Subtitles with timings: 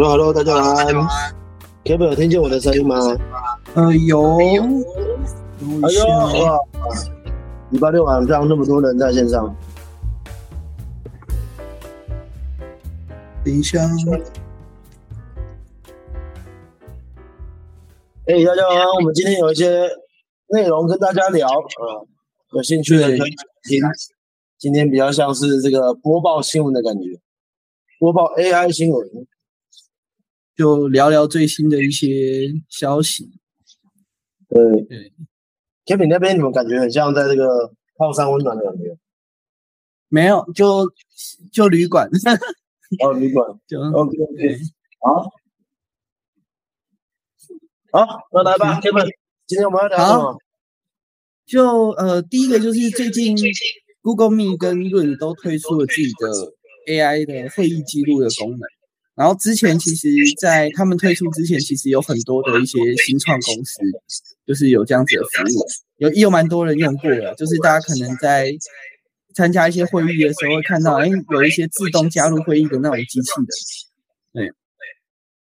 [0.00, 0.94] Hello，Hello，大家晚安。
[1.82, 2.96] Kevin 有听见我的声音吗？
[3.74, 4.38] 呃，有。
[4.38, 4.44] 哎
[5.90, 6.06] 呦，
[6.44, 6.56] 哇！
[7.70, 9.52] 礼拜六晚上那么多人在线上。
[13.44, 13.80] 等一下。
[18.26, 19.82] 哎，大家好，我们今天有一些
[20.50, 22.06] 内容跟大家聊啊，
[22.52, 23.30] 有兴趣的可以
[23.64, 23.82] 听。
[24.58, 27.18] 今天比较像是这个播报新闻的感觉，
[27.98, 29.04] 播报 AI 新闻。
[30.58, 33.30] 就聊聊最新的一些消息。
[34.48, 35.12] 对对
[35.86, 38.98] ，Kevin 那边你们感觉很像在这个泡山温暖的感觉？
[40.08, 40.92] 没有，就
[41.52, 42.10] 就旅馆。
[43.04, 43.46] 哦，旅馆。
[43.68, 44.58] 就 OK OK。
[45.00, 45.30] 好，
[47.92, 49.08] 好，那来吧，Kevin，
[49.46, 50.38] 今天我们要聊什么？
[51.46, 53.36] 就呃，第一个就是最近
[54.02, 58.60] Google Meet 跟润都推出了自己的 AI 的会议记录的功能。
[59.18, 60.08] 然后之前其实，
[60.40, 63.80] 在他们推出之前，其实有很多的一些新创公司，
[64.46, 65.66] 就是有这样子的服务，
[65.96, 67.34] 有有蛮多人用过的。
[67.34, 68.48] 就是大家可能在
[69.34, 74.52] 参加一些会议的时候，会看到，哎，有一些自动加入会议的那种机器的，对。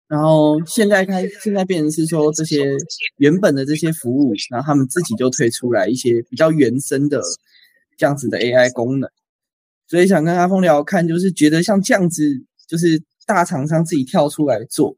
[0.09, 2.75] 然后现在开，现在变成是说，这些
[3.19, 7.22] 原本的这些服务，然后他们自己就推出来一些比较原生的
[7.95, 9.09] 这样子的 AI 功能。
[9.88, 12.22] 所以想跟阿峰聊看，就是觉得像这样子，
[12.67, 13.02] 就是。
[13.33, 14.93] 大厂商自己跳出来做，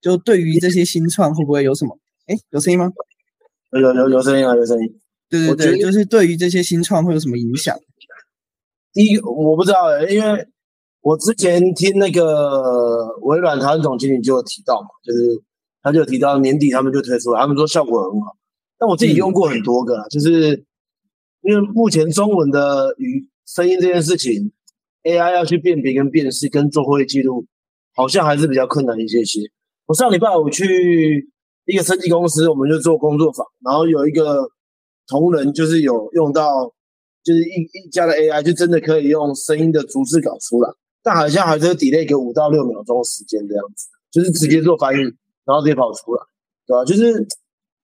[0.00, 1.96] 就对于这些新创会不会有什么？
[2.26, 2.90] 哎，有声音吗？
[3.70, 5.00] 有有有声音啊，有声音。
[5.28, 7.78] 对对对，就是对于这些新创会有什么影响？
[8.92, 10.48] 第一，我不知道哎，因为
[11.00, 15.40] 我之前听那个微软台湾总经理就有提到嘛，就是
[15.82, 18.36] 他就提到年底他们就推出了，他们说效果很好。
[18.78, 20.64] 但我自己用过很多个，就是
[21.42, 24.50] 因为目前中文的语声音这件事情。
[25.06, 27.46] AI 要去辨别跟辨识跟做会议记录，
[27.94, 29.40] 好像还是比较困难一些些。
[29.86, 31.30] 我上礼拜我去
[31.64, 34.48] 一个设计公司，我们就做工作坊，然后有一个
[35.06, 36.74] 同仁就是有用到，
[37.22, 40.68] 就是一一家的 AI 就真的可以用声音的逐字稿出来，
[41.04, 44.98] 但好像还是 delay 个五到六秒钟时间这样子，就是直接做翻译，
[45.44, 46.22] 然后直接跑出来，
[46.66, 46.84] 对吧？
[46.84, 47.24] 就是，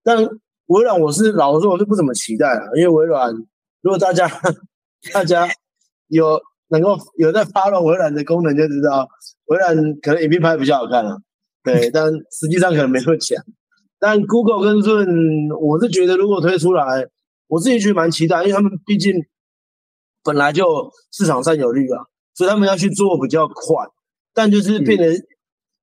[0.02, 0.18] 但
[0.66, 3.32] 微软我是老实说我是不怎么期待啊，因为微软
[3.80, 4.28] 如果大家
[5.14, 5.48] 大家
[6.08, 6.42] 有。
[6.72, 9.06] 能够有在发了微软的功能就知道，
[9.46, 11.18] 微软可能影片拍比较好看啊，
[11.62, 13.36] 对，但实际上可能没那么强。
[14.00, 15.06] 但 Google 跟润，
[15.60, 17.06] 我是觉得如果推出来，
[17.46, 19.12] 我自己觉得蛮期待，因为他们毕竟
[20.24, 20.64] 本来就
[21.12, 22.02] 市场占有率啊，
[22.34, 23.86] 所以他们要去做比较快。
[24.32, 25.06] 但就是变成，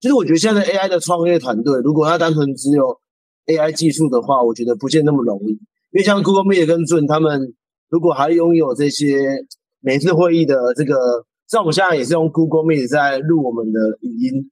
[0.01, 2.99] 就是我觉得现在 AI 的创业团队，如果他单纯只有
[3.45, 5.51] AI 技术的话，我觉得不见那么容易。
[5.51, 7.53] 因为像 Google Meet 跟润他们，
[7.89, 9.45] 如果还拥有这些。
[9.81, 14.49] 每次会议的这个，像我们现在也是用 Google Meet 在录我们的语音，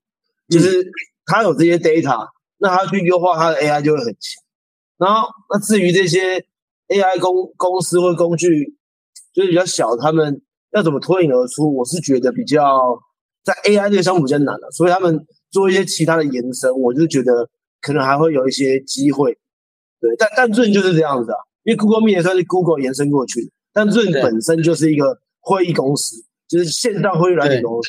[0.48, 0.90] 就是
[1.26, 2.28] 它有这些 data，
[2.58, 4.42] 那它去优化它的 AI 就会很强。
[4.96, 6.44] 然后，那至于这些
[6.88, 8.74] AI 公公司或工具，
[9.32, 10.40] 就是比较小，他们
[10.72, 11.72] 要怎么脱颖而出？
[11.76, 12.98] 我是觉得比较
[13.44, 17.48] 在 AI 这个项目比较难的，所以他们做一些其他的延伸，我就觉得
[17.80, 19.38] 可能还会有一些机会。
[20.00, 23.50] 对，但但最近就是这样子啊，因为 Google Meet 也算是 Google 延伸过去的。
[23.78, 26.16] 但润本身就是一个会议公司，
[26.48, 27.88] 就是线上会议软件公司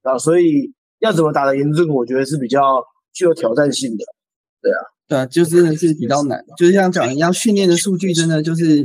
[0.00, 4.04] 啊，所以要怎么打得赢润，我觉得是比较具有挑战性的。
[4.62, 6.42] 对啊，对啊，就真的是比较难。
[6.56, 8.82] 就是像讲一样，训练的数据真的就是，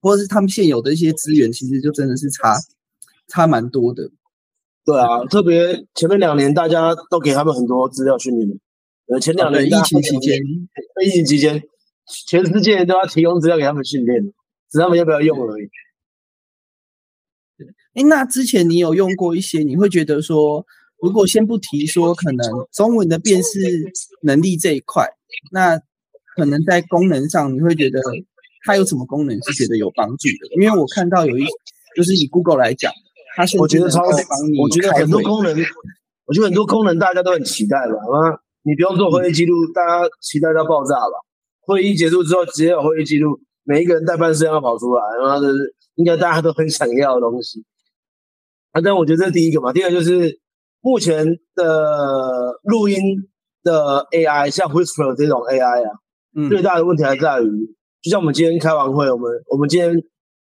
[0.00, 2.56] 或者是他们现有的一些资源，其实就真的是差
[3.28, 4.10] 差蛮多的。
[4.86, 8.48] 对啊，特别前面两年大家都给他们很多资料训练，
[9.08, 10.38] 呃，前两年疫情期间，
[11.04, 11.62] 疫情期间。
[12.26, 14.32] 全世界都要提供资料给他们训练，
[14.70, 15.68] 只他们要不要用而已。
[17.94, 19.62] 哎，那之前你有用过一些？
[19.62, 20.64] 你会觉得说，
[21.02, 23.58] 如果先不提说可能中文的辨识
[24.22, 25.06] 能力这一块，
[25.50, 25.76] 那
[26.36, 28.00] 可能在功能上，你会觉得
[28.64, 30.54] 它有什么功能是觉得有帮助的？
[30.60, 31.44] 因为我看到有一，
[31.96, 32.92] 就是以 Google 来讲，
[33.36, 35.52] 它是我觉得超帮你，我觉得很多功能，
[36.26, 37.94] 我觉得很多功能大家都很期待吧？
[37.96, 41.26] 啊，你不用做会议记录，大家期待到爆炸吧？
[41.62, 43.40] 会议结束之后，直接有会议记录，
[43.70, 47.64] 每一个人代办事项要跑出来，然后是应该大家都很想要的东西。
[48.72, 49.72] 啊，但我觉得这是第一个嘛。
[49.72, 50.40] 第二就是
[50.80, 51.24] 目前
[51.54, 52.98] 的录音
[53.62, 55.90] 的 AI，像 Whisper 这种 AI 啊，
[56.48, 57.48] 最大的问题还在于，
[58.02, 59.94] 就像我们今天开完会，我们我们今天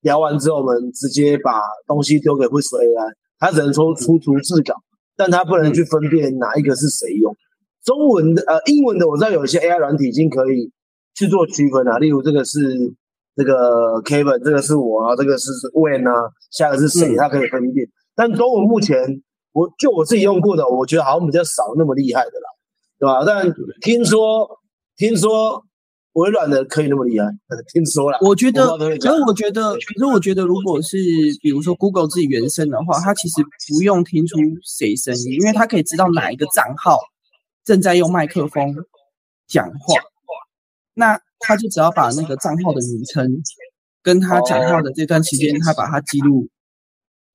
[0.00, 4.74] 聊完之后，我们直接把东西丢给 Whisper AI，它只能说出图字稿，
[5.16, 7.32] 但它不能去分辨哪一个是谁用。
[7.84, 10.72] 中文的呃，英文的我知道有一些 AI 软体已经可以。
[11.16, 12.58] 去做区分啊，例如这个是
[13.36, 17.86] 这个 Kevin，这个是我啊，这个是 When 啊，下个是谁，他可以分辨。
[18.14, 18.96] 但中文目前
[19.52, 22.48] 我就我自己用过的，我觉得好像比较少那么厉害的啦，
[22.98, 23.24] 对吧？
[23.26, 24.48] 但听说
[24.96, 25.64] 听说
[26.12, 27.26] 微软的可以那么厉害，
[27.72, 28.18] 听说了。
[28.20, 30.96] 我觉得，可是我觉得，可是我觉得，如果是
[31.42, 33.42] 比如说 Google 自己原生的话，它其实
[33.72, 37.00] 不用听出谁声音，因为它可以知道哪一个账号
[37.64, 38.76] 正在用麦克风
[39.48, 40.00] 讲话，
[40.94, 43.28] 那他就只要把那个账号的名称
[44.02, 46.48] 跟他讲话的这段时间，他把它记录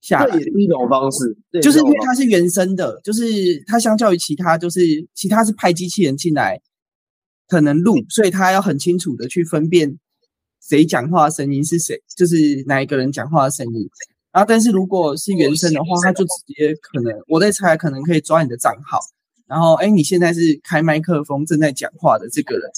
[0.02, 0.44] 下来这也。
[0.44, 3.24] 是一种方式，对就是因为它是原生的，就是
[3.66, 4.82] 它相较于其他，就是
[5.14, 6.60] 其他是派机器人进来
[7.48, 9.98] 可能录，所以他要很清楚的去分辨
[10.62, 12.36] 谁讲话的声音是谁，就是
[12.68, 13.90] 哪一个人讲话的声音。
[14.32, 19.00] 然后，但是如果是原生的话，他就直接可能我在猜，可能可以抓你的账号，
[19.48, 22.70] 然后哎，你现在是开麦克风正在讲话的这个人，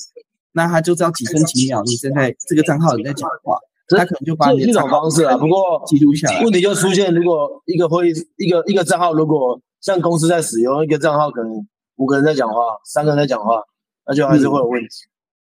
[0.53, 3.57] 那他就知道几分几秒你正在这个账号你在讲话，
[3.88, 5.38] 这他可能就把你的账号方式啊。
[5.38, 6.44] 不过记录下来。
[6.44, 11.51] 问题就出现，如果一个会议一个一个账号，如果像公司在使用一个账号，可能
[11.98, 12.56] 五个人在讲话，
[12.86, 13.62] 三个人在讲话，
[14.06, 14.89] 那就还是会有问题。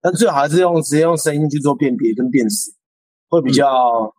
[0.02, 2.72] 但最好还是用直接用声音去做辨别跟辨识，
[3.30, 4.14] 会比较、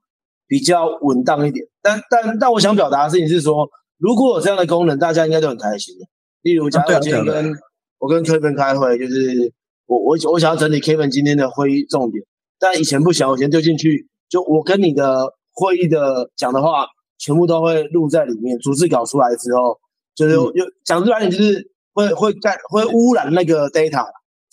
[0.46, 1.64] 比较稳当一点。
[1.80, 3.66] 但但但我想表达的事情是说，
[3.96, 6.06] 如果有这样的功能，大家应该都很开心的。
[6.42, 7.52] 例如，假如对啊我今天跟、
[7.98, 9.52] 我跟 Kevin 开会，就是
[9.90, 12.22] 我我我想要整理 Kevin 今天的会议重点，
[12.60, 16.86] 但以前不想，我先丢进去，就我跟你的会议的讲的话，
[17.18, 18.56] 全部都会录在里面。
[18.60, 19.76] 逐字稿出来之后，
[20.14, 24.06] 就是嗯有讲出来，你就是会会干会污染那个 data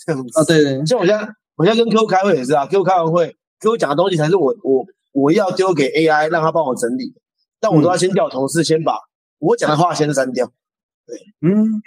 [0.04, 0.40] 这样子。
[0.40, 3.28] 啊，对对，像我现在我现在跟客户开会也是啊，客户开完会，
[3.60, 4.84] 客户讲的东西才是我我
[5.14, 7.22] 我要丢给 AI 让他帮我整理的，
[7.60, 8.98] 但我都要先叫同事先把
[9.38, 10.52] 我讲的话先删掉。
[11.06, 11.80] 对嗯，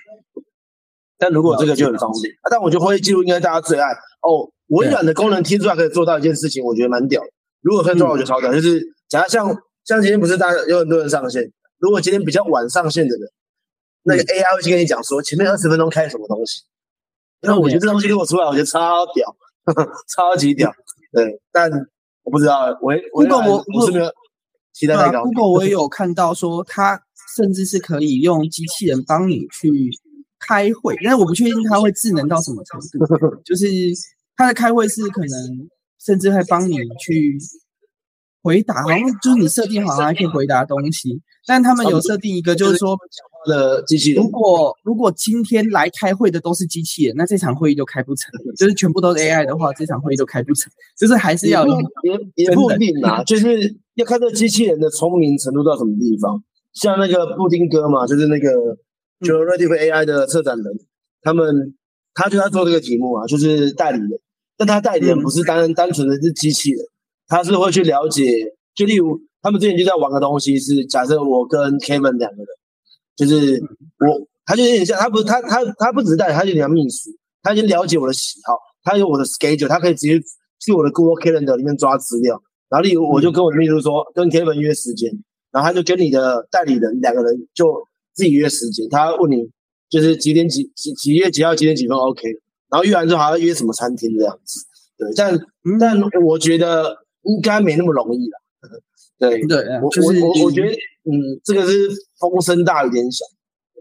[1.20, 4.50] 但如果这个就很方便，啊、但我觉得会议记录应该大家最爱哦。
[4.68, 7.28] 微软的功能听出来可以做到一件事情，我觉得蛮屌的。
[7.60, 8.50] 如果可以做到，我觉得超屌。
[8.52, 9.46] 就是假如像
[9.84, 11.42] 像今天不是大家有很多人上线，
[11.78, 13.28] 如果今天比较晚上线的人，
[14.04, 16.62] 那个 AI 会去跟你讲说前面二十分钟开什么东西。
[17.42, 19.36] 那我觉得这东西如果出来，我觉得超屌，
[20.16, 20.72] 超级屌。
[21.12, 21.70] 对，但
[22.22, 24.10] 我不知道，微微软 Google 我我是没有
[24.72, 25.24] 期待太高。
[25.24, 27.02] ，Google 我也有看到说，它
[27.36, 29.68] 甚至是可以用机器人帮你去
[30.40, 33.42] 开会，但是我不确定它会智能到什么程度。
[33.44, 33.66] 就是
[34.36, 35.68] 它的开会是可能
[36.04, 37.38] 甚至会帮你去
[38.42, 41.20] 回答，好像就是你设定好，像还可以回答东西。
[41.46, 42.96] 但他们有设定一个，就是说，
[43.46, 48.30] 的机器人如，果如果今天来开会的都是机器人，那这场会议就开不成。
[48.56, 50.70] 就是全部都是 AI 的话，这场会议都开不成。
[50.98, 56.42] 就是还是要有也也不一定啊，就是要看这机器人的聪明程度到什么地方。
[56.72, 58.48] 像那个布丁哥嘛，就是那个
[59.20, 60.66] Generative AI 的策展人，
[61.22, 61.74] 他们
[62.14, 64.10] 他就在做这个题目啊，就是代理人，
[64.56, 66.84] 但他代理人嗯不是单单纯的是机器人，
[67.28, 68.24] 他是会去了解，
[68.74, 72.46] 就例如他们之前就在玩个东西，是假设我跟 Kevin 两个人，
[73.16, 73.62] 就是
[73.98, 77.10] 我，他就有点像，他不是他他他不只是代理，他有点像秘书，
[77.42, 80.18] 他已经了解我的喜好，他有我的 schedule，他可以直接
[80.58, 85.10] 去我的 Google Calendar 里面抓资料，然后例如我就跟我的秘书说，跟 Kevin 约时间，
[85.52, 87.66] 然后他就跟你的代理人两个人就
[88.20, 89.36] 自己约时间，他问你
[89.88, 92.22] 就是几点几几几月几号几点几分 OK，
[92.70, 94.60] 然后约完之后还要约什么餐厅这样子，
[94.98, 95.78] 对，但嗯。
[95.80, 98.38] 但我觉得应该没那么容易了，
[99.18, 100.68] 对，对，啊我就是我我我觉得，
[101.04, 103.24] 嗯，这个是风声大雨点小。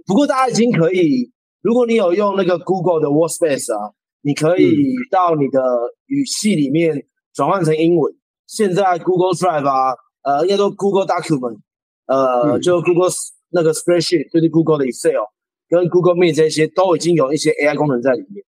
[0.05, 1.29] 不过大家已经可以，
[1.62, 3.91] 如果你有用那个 Google 的 Workspace 啊，
[4.22, 4.74] 你可以
[5.12, 5.62] 到你的
[6.08, 8.13] 语系里面转换成英文。
[8.48, 9.93] 现在 Google Drive 啊，
[10.24, 11.60] 呃，应该说 Google Document，
[12.08, 12.62] 呃，嗯。
[12.62, 13.12] 就 Google
[13.50, 15.25] 那个 Spreadsheet，就是 Google 的 Excel
[15.68, 18.44] 跟 Google Meet 这些都已经有一些 AI 功能在里面。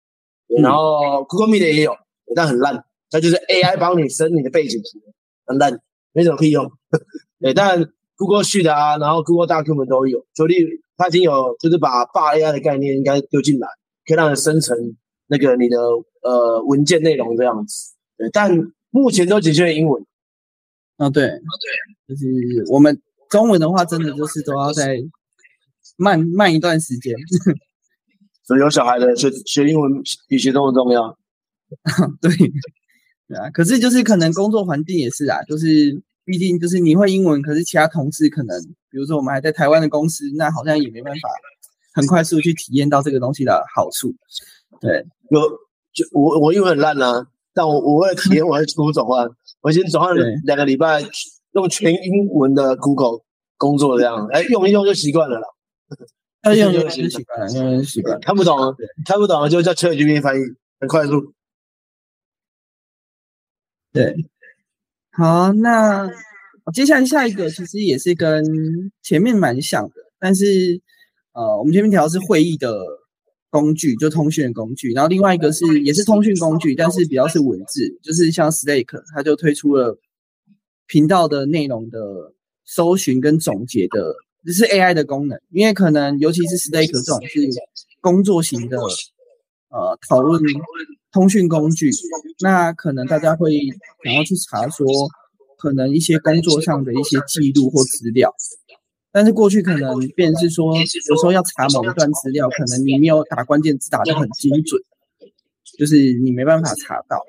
[0.49, 1.97] 嗯然后 Google Meet 也有，
[2.35, 5.12] 但很烂，它就是 AI 帮你生你的背景图，
[5.45, 5.81] 很烂，
[6.12, 6.71] 没什么屁用。
[7.41, 7.85] 对，但
[8.17, 10.55] Google Sheet 啊，然后 Google Document 都有，所以
[10.97, 13.67] 它已经有就是把大 AI 的概念应该丢进来，
[14.07, 14.76] 可以让人生成
[15.26, 15.76] 那个你的
[16.23, 17.95] 呃文件内容这样子。
[18.17, 18.57] 对，但
[18.91, 20.07] 目前都仅限于英文。
[20.97, 21.29] 啊，对，
[22.09, 22.25] 就是
[22.71, 24.97] 我们中文的话，真的就是都要再
[25.97, 27.14] 慢慢一段时间。
[28.45, 29.90] 所以有小孩的学学英文
[30.28, 31.18] 比学中文重要。
[32.23, 32.30] 对，
[33.28, 33.50] 对啊。
[33.50, 41.28] 可是就是可能工作环境也是啊，就是毕竟就是你会英文，可是其他同事可能，比如说我们还在台湾的公司，那好像也没办法
[41.92, 44.14] 很快速去体验到这个东西的好处。
[44.80, 45.40] 对，有
[45.92, 49.28] 就我我英文很烂啊，但我我为了体验，我还出转换，
[49.61, 50.14] 我先转换
[50.45, 51.02] 两个礼拜，
[51.57, 53.25] 用全英文的 Google
[53.57, 55.47] 工作这样， 哎，用一用就习惯了啦。
[56.43, 58.21] 他用用就习惯了，用用就习惯了。
[58.21, 58.57] 看不懂
[59.05, 60.45] 看不懂的就叫 ChatGPT 翻译，
[60.79, 61.33] 很快速。
[63.93, 64.15] 对，
[65.11, 66.09] 好，那
[66.73, 68.45] 接下来下一个其实也是跟
[69.03, 70.81] 前面蛮像的，但是
[71.33, 72.79] 呃，我们前面提到是会议的
[73.51, 79.99] 工具，就通讯工具，然后另外一个是也是通讯工具，但是比较是文字，就是像 Slack，它就推出了
[80.87, 82.33] 频道的内容的
[82.64, 84.14] 搜寻跟总结的，
[84.45, 87.49] 这是 AI 的功能，因为可能尤其是 Stake 这种是
[88.00, 88.78] 工作型的
[89.69, 90.43] 呃讨论
[91.12, 91.90] 通讯工具，
[92.40, 93.50] 那可能大家会
[94.05, 94.87] 想要去查说。
[95.59, 98.33] 可能一些工作上的一些记录或资料，
[99.11, 104.81] 但是过去可能便是说，有时候要查某一段资料，可能你没有打关键字打得很精准，
[105.78, 107.25] 就是你没办法查到，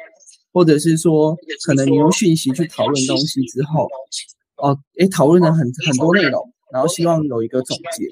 [0.51, 1.35] 或者是说，
[1.65, 3.87] 可能你用讯息去讨论东西之后，
[4.57, 8.05] 哦，诶，讨论了很很多内容，然后希望有一个总结，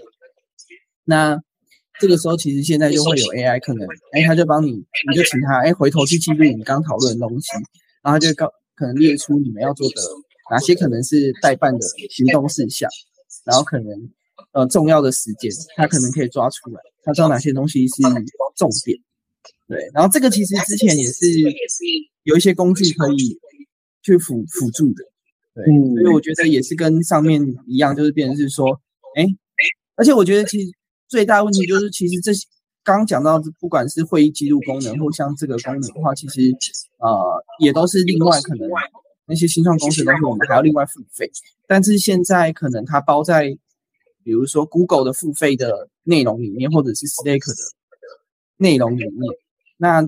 [1.04, 1.40] 那
[2.00, 7.50] 这个时候其实现在就会有 AI 可能，哎，他就帮你，你就请他，哎，回头去记录你刚讨论的东西，
[8.02, 8.52] 然后就告。
[8.78, 9.96] 可能列出你们要做的
[10.52, 12.90] 哪些可能是代办的行动事项，
[13.46, 13.88] 然后可能
[14.52, 18.02] 呃重要的时间，他可能可以抓出来，他知道哪些东西是
[18.58, 19.00] 重点。
[19.68, 21.26] 对，然后这个其实之前也是
[22.24, 23.38] 有一些工具可以
[24.02, 25.04] 去辅辅助的。
[25.54, 25.66] 对，
[26.02, 28.80] 所以我觉得也是跟上面一样，就是变成是说，
[29.16, 29.26] 哎，
[29.96, 30.72] 而且我觉得其实
[31.08, 32.46] 最大问题就是，其实这些。
[32.84, 36.56] 刚刚讲到，不管是会议记录功能，或像这个功能的话，其实
[37.00, 38.70] 呃也都是另外可能
[39.26, 41.28] 那些新创公司都是我们还要另外付费。
[41.68, 43.58] 但是现在可能它包在，
[44.24, 47.56] 比如说 Google 的付费的内容里面，或者是 Slack 的
[48.58, 49.32] 内容里面，
[49.78, 50.02] 那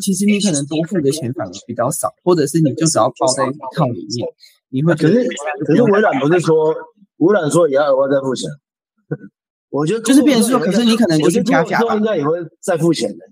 [0.00, 4.28] 其实你可能多付的钱反而比较少，或者是你就只要包在一套里面，
[4.70, 5.28] 你会可是
[5.66, 6.74] 可是微软不是说
[7.18, 8.50] 微软说也要额外再付钱？
[9.68, 13.24] 我觉得就是变成说，可是你可能就是加价应该也会再付钱的。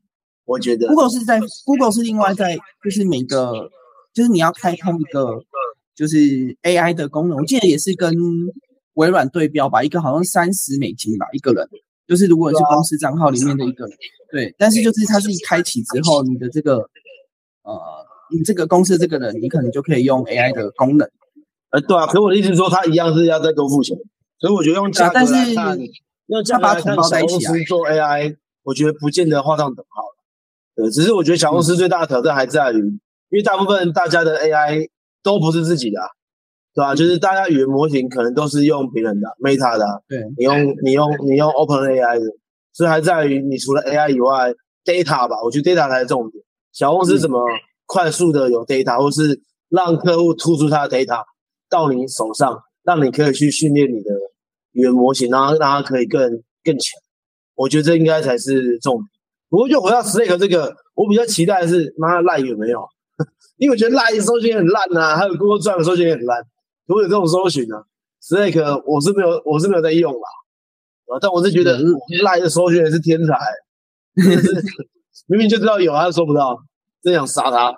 [0.44, 3.70] 我觉得 Google 是在 Google 是另外在，就是每个
[4.14, 5.42] 就是你要开通一个
[5.94, 6.16] 就是
[6.62, 8.14] AI 的功能，我记得也是跟
[8.94, 11.68] 微软对标吧，一个好像三十美金吧一个人，
[12.08, 13.96] 就是如果你是公司账号里面的一个人，
[14.32, 16.78] 对，但是就是它是一开启之后，你的这个
[17.62, 17.78] 呃，
[18.34, 21.06] 你这个公司这个人，你可能就可以用 AI 的功能。
[21.70, 23.94] 呃，对啊，可我的意思是说，他一样是要再多付钱，
[24.40, 25.78] 所以我觉得用价格来看。
[26.28, 30.02] 要加把同小公司做 AI，我觉得不见得画上等号。
[30.76, 32.76] 对，只是我觉得小公司最大的挑战还在于，
[33.30, 34.90] 因为大部分大家的 AI
[35.22, 36.00] 都不是自己的，
[36.78, 36.94] 对吧？
[36.94, 42.26] 就是大家语言模型可能都是用别人的 Meta 的，对，你用你用你用 OpenAI 的，
[42.72, 44.54] 所以还在于你除了 AI 以外
[44.84, 46.44] ，data 吧，我觉得 data 才是重点。
[46.72, 47.42] 小公司怎么
[47.86, 51.24] 快速的有 data，或是让客户突出他的 data
[51.68, 54.10] 到你手上，让你可以去训练你的。
[54.72, 56.20] 语言模型，然后让它可以更
[56.62, 57.00] 更强，
[57.56, 59.04] 我觉得这应该才是重点。
[59.48, 62.86] 不过就回到 Slack 这个，我比较期待的是，妈赖有没有？
[63.56, 66.40] 因为我觉得赖搜寻很烂呐，还有 Google Drive 搜寻也很烂。
[66.88, 67.76] 如果有这种搜寻呢
[68.22, 70.28] ，Slack 我是没有，我是没有在用啦。
[71.06, 71.78] 啊，但我是觉得
[72.22, 73.38] 赖的搜寻也是天才，
[75.28, 76.58] 明明就知道有，他搜不到，
[77.02, 77.74] 真想杀他。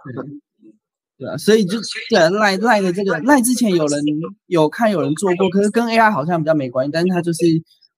[1.19, 4.00] 对啊，所以就对赖赖的这个赖之前有人
[4.47, 7.45] 有看有人做过，可是跟 AI 好像比较没关系，但是它就是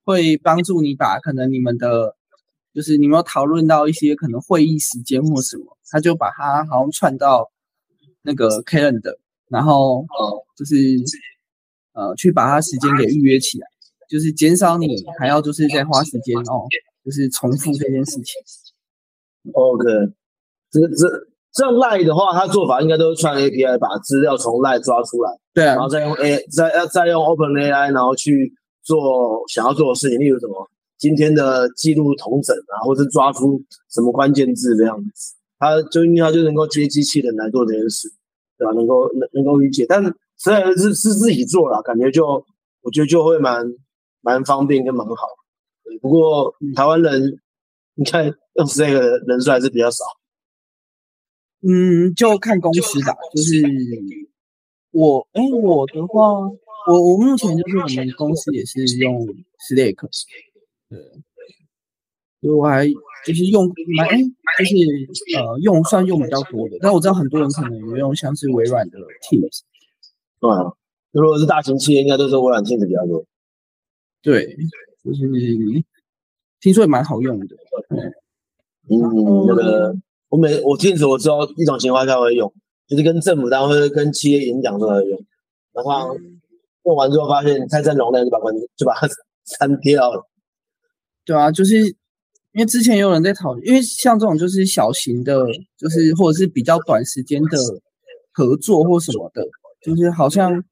[0.05, 2.17] 会帮助你把可能你们的，
[2.75, 7.53] 就是你们有讨论到一些可能会议时间或什么，他就把它好像串到
[8.23, 9.17] 那个 Calendar，
[9.49, 10.77] 然后呃就是
[11.95, 13.67] 呃去把它时间给预约起来，
[14.09, 14.87] 就是减少你
[15.19, 16.69] 还要就是再花时间哦，
[17.05, 18.25] 就是重复这件事情。
[19.53, 19.85] OK，
[20.71, 21.33] 这这。
[21.55, 28.51] 这样赖的话，他做法应该都是串 API，把资料从赖抓出来，对啊，然后再用 A 再要再用 OpenAI，然后去
[28.83, 38.09] 做想要做的事情，例如什么今天的记录同整啊，或者抓出什么关键字这样子，它就因为它就能够接机器人来做这件事，
[38.57, 38.73] 对吧？
[38.73, 40.03] 能够能能够理解，但
[40.43, 42.27] 虽然是是自己做了，感觉就
[42.81, 43.65] 我觉得就会蛮
[44.21, 45.15] 蛮方便跟蛮好。
[46.01, 47.39] 不过台湾人
[47.95, 50.05] 你看用这个人数还是比较少。
[51.65, 53.15] 嗯，就看公司吧。
[53.33, 53.63] 就是
[54.91, 56.41] 我，哎，我的话，
[56.89, 59.25] 我我目前就是我们公司也是用
[59.71, 59.95] Slack，
[60.91, 60.99] 对，
[62.41, 62.89] 所以我还
[63.25, 64.09] 就是用蛮，
[64.59, 64.75] 就是
[65.39, 66.79] 呃用算用比较多的。
[66.81, 68.99] 但我知道很多人可能也用像是微软的
[69.31, 69.61] Teams，
[70.51, 70.73] 啊，
[71.13, 73.25] 如果是大型企业，应该都是微软 Teams 比较多。
[74.23, 74.57] 对，
[75.05, 75.27] 就是
[76.61, 77.57] 听说也蛮好用的。
[78.89, 79.95] 嗯，那个。
[80.29, 82.51] 我每我听时我知道一种情况下会用，
[82.89, 85.23] 就是跟政府单位、跟企业演讲时候用。
[85.75, 86.17] 然后
[86.85, 89.07] 用完之后发现太占容量，就把关就把它
[89.45, 90.27] 删掉了。
[91.27, 95.45] 对啊，就是因为之前有人在讨论，因为像这种就是小型的，
[95.77, 97.59] 就是或者是比较短时间的
[98.33, 99.47] 合作或什么的，
[99.85, 100.63] 就是好像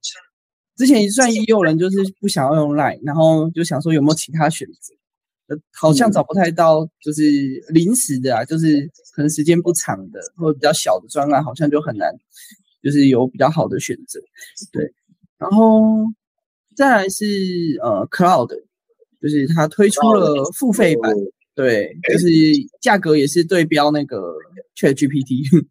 [0.77, 4.95] 之前算也有人就是不想要用 Line，然后就想说有没有其他选择。
[5.49, 7.23] 呃好像找不太到，就是
[7.71, 12.09] 临时的啊，就是可能时间不长的或者比较小的专案，好像就很难，
[12.85, 14.21] 就是有比较好的选择。
[14.71, 14.95] 对，
[15.39, 16.05] 然后
[16.77, 17.27] 再来是
[17.83, 18.49] 呃 Cloud，
[19.21, 21.13] 就是它推出了付费版，
[21.57, 22.29] 对，就是
[22.81, 24.33] 价格也是对标那个
[24.77, 25.67] Chat GPT。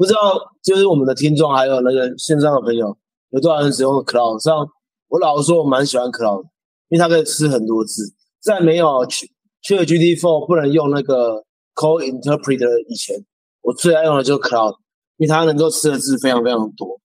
[0.00, 0.18] 不知道
[0.62, 2.96] 就是我们的听众还有那个线上的朋友，
[3.32, 4.42] 有多少人使用 Cloud？
[4.42, 4.66] 像
[5.08, 6.42] 我老实说，我蛮喜欢 Cloud，
[6.88, 8.14] 因为它可以吃很多字。
[8.40, 9.30] 在没有去
[9.60, 13.14] 去 GPT 4不能用那个 Code Interpreter 以前，
[13.60, 14.72] 我最爱用的就是 Cloud，
[15.18, 16.98] 因为它能够吃的字非常非常多。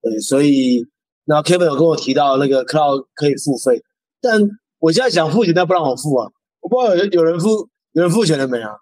[0.00, 0.84] 对，所以
[1.26, 3.80] 那 Kevin 有跟我提到那个 Cloud 可以付费，
[4.20, 4.42] 但
[4.80, 6.28] 我现在想付钱，但不让我付啊！
[6.58, 8.72] 我不知道有有人付，有人付钱了没啊？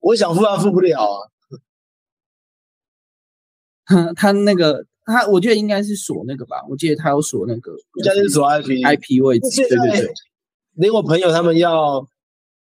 [0.00, 1.31] 我想付，他付不了啊。
[4.16, 6.56] 他那个他，我觉得应该是锁那个吧。
[6.68, 9.62] 我记得他有锁那个，应该是锁 IP IP 位置。
[9.68, 10.08] 对对对，
[10.74, 12.06] 连我朋友他们要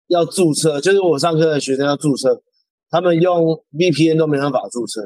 [0.09, 2.43] 要注册，就是我上课的学生要注册，
[2.91, 5.03] 他们用 VPN 都没办法注册。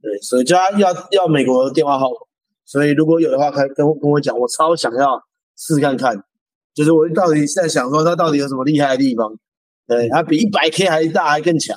[0.00, 2.16] 对，所以就要要要美国的电话号码。
[2.64, 5.20] 所以如果有的话，可以跟跟我讲，我超想要
[5.56, 6.22] 试看看。
[6.74, 9.36] 就是我到底在想说，它到底有什么厉害的地方？
[9.88, 11.76] 对，它比一百 K 还大，还更强，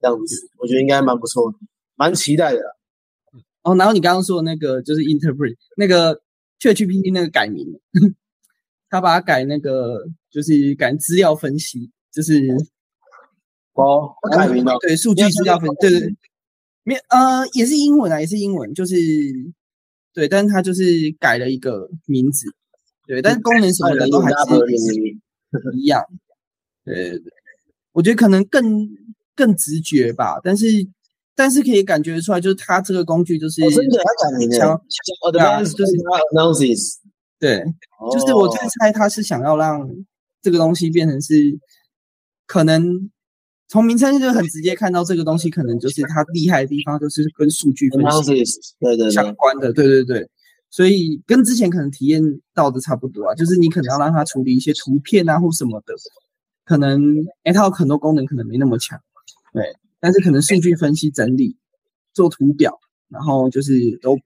[0.00, 1.58] 这样子，我觉得应该蛮不错的，
[1.94, 2.60] 蛮期待的。
[3.62, 6.20] 哦，然后你刚刚说的那个就是 interpret 那个
[6.58, 7.66] ChatGPT 那个改名，
[8.90, 12.40] 他把它改那个就是改资料分析，就是
[13.74, 16.16] 哦改名了，对，数据资料分，对对对，
[16.82, 18.96] 没呃也是英文啊，也是英文，就是
[20.12, 20.82] 对，但是他就是
[21.20, 22.46] 改了一个名字，
[23.06, 24.54] 对，但是功能什么的都还是
[25.78, 26.04] 一样，
[26.84, 27.32] 对对对，
[27.92, 28.88] 我觉得可能更
[29.36, 30.66] 更直觉吧，但是。
[31.34, 34.80] 但是可以感觉出来，就是它这个工具就是真的，它改名了，
[35.32, 35.92] 对啊，就是
[36.34, 36.96] announces，
[37.38, 37.64] 对，
[38.12, 39.88] 就是我在猜，它是想要让
[40.42, 41.58] 这个东西变成是
[42.46, 43.10] 可能
[43.66, 48.44] 从名称就很直接看到这个东西，可能就是它厉害的地方，就是跟数据分析
[48.78, 50.28] 对对相关的，对对对，
[50.68, 52.22] 所以跟之前可能体验
[52.54, 55.94] 到的差不多啊，就是你可能要让它处理一些图片啊或什么的，
[56.66, 57.02] 可能
[57.44, 59.00] 哎，它有很多功能可能没那么强，
[59.54, 59.74] 对。
[60.02, 61.56] 但是可能数据分析整理、
[62.12, 62.76] 做图表，
[63.08, 64.18] 然后就是都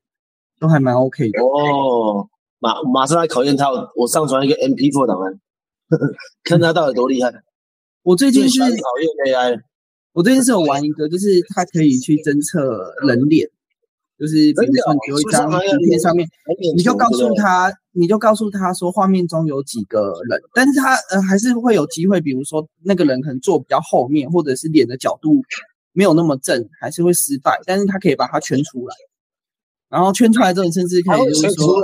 [0.58, 2.26] 都还蛮 OK 的哦。
[2.58, 5.38] 马马上来考验他，我上传一个 MP4 档案，
[6.42, 7.30] 看他到底多厉害。
[8.02, 8.80] 我最近是考验
[9.26, 9.60] AI，
[10.14, 13.50] 我最近是有玩一个，就是它可以去侦测人脸。
[14.18, 16.26] 就是比如说你有一张图片上面，
[16.74, 25.42] 你就告诉他，你就告诉他说画面中有几个人，但是他呃还是会有机会，比如说那个人可能坐比较后面，或者是脸的角度
[25.92, 27.60] 没有那么正，还是会失败。
[27.66, 28.94] 但是他可以把它圈出来，
[29.90, 31.74] 然后圈出来之后，甚至可以就是说，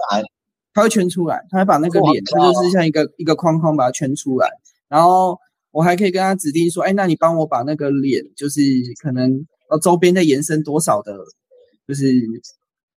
[0.72, 4.48] 他会圈出来，他会把那个脸，他就是像一个一个框框把它圈出来，
[4.88, 5.38] 然后
[5.70, 8.62] 我还可以跟他指定说，哎，那你帮我把那个脸，就是
[9.02, 11.14] 可能呃周边再延伸多少的。
[11.92, 12.10] 就是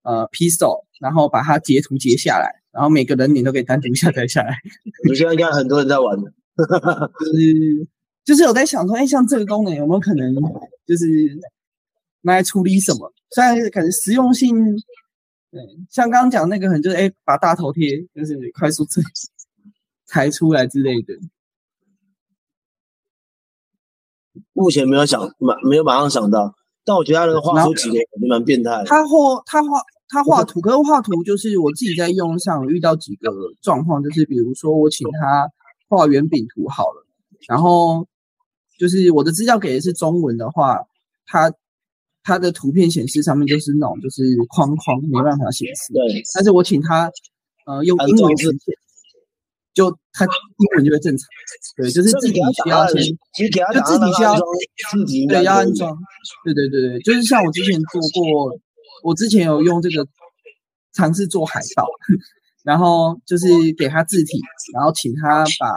[0.04, 4.56] 呃，pistol，然后把它截图截下来，然后每个人脸都可以单独下载下来。
[5.06, 6.32] 我现在应该很多人在玩的，
[7.20, 7.88] 就是
[8.24, 10.34] 就是有在想说，哎，像这个功能有没有可能
[10.86, 11.04] 就是
[12.22, 13.12] 拿来处理什么？
[13.34, 14.56] 虽然可能实用性，
[15.50, 19.02] 对，像刚刚讲那个，可能就是哎，把大头贴就是快速裁
[20.06, 21.14] 裁出来之类的。
[24.54, 26.54] 目前没有想马没有马上想到。
[26.86, 28.82] 但我觉得他的画出几个，蛮变态。
[28.86, 35.50] 他画他画他画图，可是画图就是我自己在用上遇到几个状况，就是比如说我请他
[35.88, 37.04] 画圆饼图好了，
[37.48, 38.06] 然后
[38.78, 40.78] 就是我的资料给的是中文的话，
[41.26, 41.52] 他
[42.22, 45.92] 他的图片显示上面就是那种就是框框，没办法显示。
[45.92, 46.22] 对。
[46.34, 47.10] 但是我请他
[47.66, 48.74] 呃用英文呈现。
[49.74, 51.28] 就他英文就会正常，
[51.76, 53.02] 对，就是字体需要先，
[53.36, 54.34] 就字体需要
[55.28, 55.94] 对要安装，
[56.42, 58.58] 对对对对，就是像我之前做过，
[59.04, 60.08] 我之前有用这个
[60.94, 61.86] 尝试做海报，
[62.64, 64.40] 然后就是给他字体，
[64.72, 65.68] 然后请他把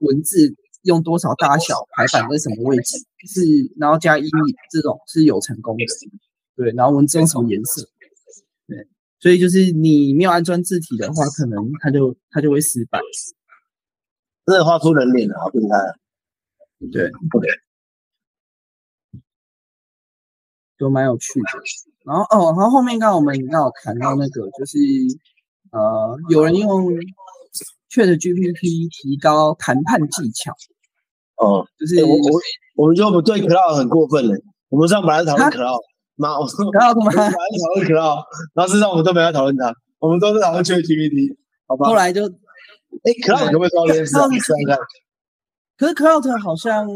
[0.00, 2.98] 文字用多少大小排版在什么位置，
[3.32, 3.42] 是
[3.78, 5.84] 然后加阴影这种是有成功的，
[6.56, 7.82] 对，然后文字用什么颜色，
[8.66, 8.88] 对。
[9.20, 13.00] 所以就是你没有安装字体的话，可能它就它就会失败。
[14.48, 15.76] 真的画出人脸了，好变态！
[16.90, 17.46] 对，OK，
[20.78, 21.46] 都蛮有趣的。
[22.06, 24.78] 然后哦，然后后面刚好我们刚好谈到那个，就是
[25.70, 26.86] 呃，有人用
[27.90, 30.52] Chat GPT 提高谈判技巧。
[31.36, 32.40] 哦，就是我我
[32.76, 34.34] 我们就不对 Cloud 很过分了。
[34.70, 35.82] 我们上本来讨论 Cloud。
[36.16, 37.12] 妈，我说然后怎么？
[37.12, 37.20] 讨
[37.74, 41.86] 论 Cloud，然后事实上我们都没有讨论它，我们都是讨论 ChatGPT，好吧？
[41.86, 42.22] 后来就，
[43.04, 44.78] 哎，Cloud 这件。
[45.76, 46.86] 可是 Cloud 好像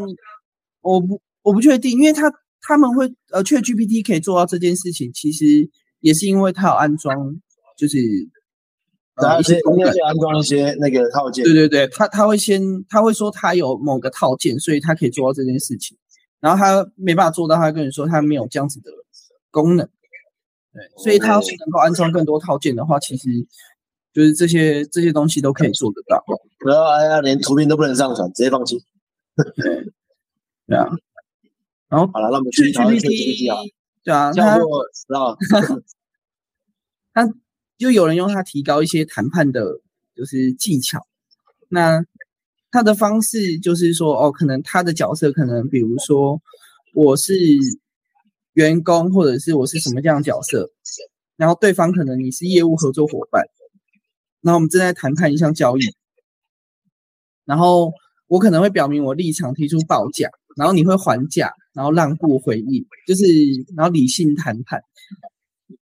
[0.81, 7.17] 我不我不确定，因为他他们会呃，Chat GPT 可以做到这件事情，其实也是因为它有安装，
[7.77, 7.99] 就是
[9.15, 15.97] 然后一些功能先先安装一些那个套件对，对对，他他会先他会说他有某个套件，所以他可以做到这件事情。
[16.41, 18.91] 然后他没办法做到，他跟你说他没有这样子的
[19.53, 19.89] 功能。
[20.73, 23.29] 对，所以他要是能够安装更多套件的话，其实
[24.13, 26.23] 就是这些这些东西都可以做得到。
[26.67, 28.79] 然后哎呀，连图片都不能上传，直接放弃。
[30.67, 30.87] 对啊，
[31.89, 33.73] 然后好了，那我们继续讨论 ChatGPT 啊，GPT
[34.05, 35.37] 对啊，他叫做知道
[37.15, 37.29] 他
[37.79, 39.81] 就有人用它提高一些谈判的，
[40.15, 41.07] 就是技巧。
[41.69, 42.05] 那
[42.71, 46.41] 他的方式就是说，哦，可能他的角色可能，比如说
[46.95, 47.35] 我是
[48.55, 50.71] 员工，或者是我是什么这样的角色，
[51.37, 53.45] 然后对方可能你是业务合作伙伴，
[54.43, 55.81] 那我们正在谈判一项交易，
[57.45, 57.93] 然后
[58.27, 63.23] 我可能会表明我立场，提出报价，然后你会还价，然后让步回应，就是
[63.77, 64.83] 然后理性谈判。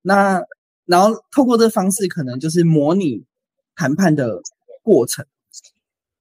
[0.02, 0.42] 那
[0.84, 3.24] 然后透过这方式，可能就是模拟
[3.74, 4.42] 谈判的
[4.82, 5.24] 过程。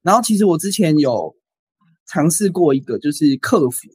[0.00, 1.36] 然后其实我之前有
[2.06, 3.88] 尝试过一个，就是客服，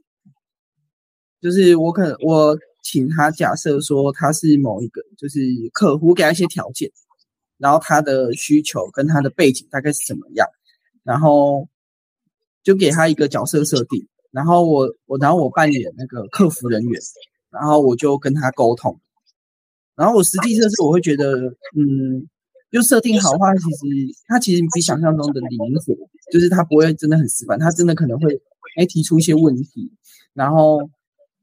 [1.41, 5.39] 就是我可能我请他假设说他是某一个就是
[5.73, 6.91] 客户，给他一些条件，
[7.59, 10.47] 然后他的需求跟他的背景大概是怎么样，
[11.03, 11.67] 然后
[12.63, 17.01] 就给他一个角色设定，然后我我然后我扮演那个客服人员，
[17.51, 18.99] 然后我就跟他沟通，
[19.95, 21.35] 然后我实际测试我会觉得，
[21.75, 22.27] 嗯，
[22.71, 23.77] 就设定好的话，其实
[24.27, 25.93] 他其实比想象中的灵活，
[26.31, 28.41] 就是他不会真的很死板，他真的可能会
[28.77, 29.91] 哎提出一些问题，
[30.33, 30.79] 然后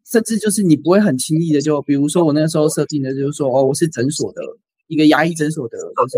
[0.04, 4.40] 甚至就是你不会很轻易的就，比如说我那个时候设定的就是说，哦，我是诊所的
[4.86, 6.16] 一个牙医诊所的，就是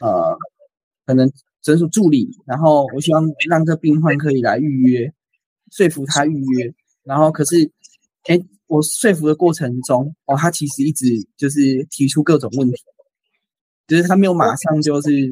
[0.00, 0.36] 呃
[1.06, 1.30] 可能
[1.62, 5.12] 诊所助理，然后我希望让这病患可以来预约，
[5.70, 7.70] 说服他预约，然后可是
[8.24, 12.76] 哎我说服的过程中，哦，他其实一直就是提出各种问题。
[13.86, 15.28] 就是他没有马上就是预约，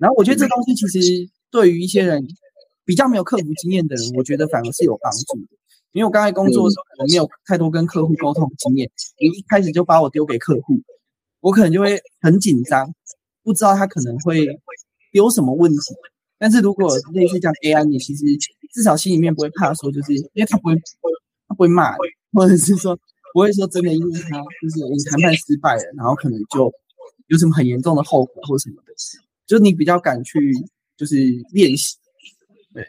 [0.00, 2.26] 然后我觉得这东西其实对于一些人
[2.84, 5.56] 比较没有客服经验的人，我觉得反而是有帮助的。
[5.92, 10.82] 因为我刚才工作的时候，我没有太多跟客户沟通经验，你一开始就把我丢给客户，
[11.40, 12.92] 我可能就会很紧张，
[13.42, 14.46] 不知道他可能会
[15.12, 15.78] 丢什么问题。
[16.38, 18.24] 但是如果类似这样 AI，你其实
[18.72, 20.74] 至少心里面不会怕说，就是因为他不会
[21.46, 21.98] 他不会骂你，
[22.32, 22.98] 或者是说
[23.32, 26.72] 不会说真的因为他就是你谈判失败了，然后可能就。
[27.28, 28.92] 有什么很严重的后果或什么的，
[29.46, 30.40] 就是你比较敢去
[30.96, 31.14] 就是
[31.52, 31.98] 练习，
[32.72, 32.82] 对，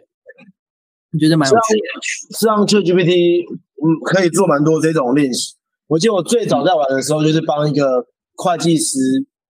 [1.12, 2.02] 你觉得蛮有趣的。
[2.02, 5.56] 实际上 ChatGPT 嗯可以做蛮多这种练习。
[5.88, 8.08] 我记得我最早在玩的时候，就是帮一个
[8.42, 8.98] 会计师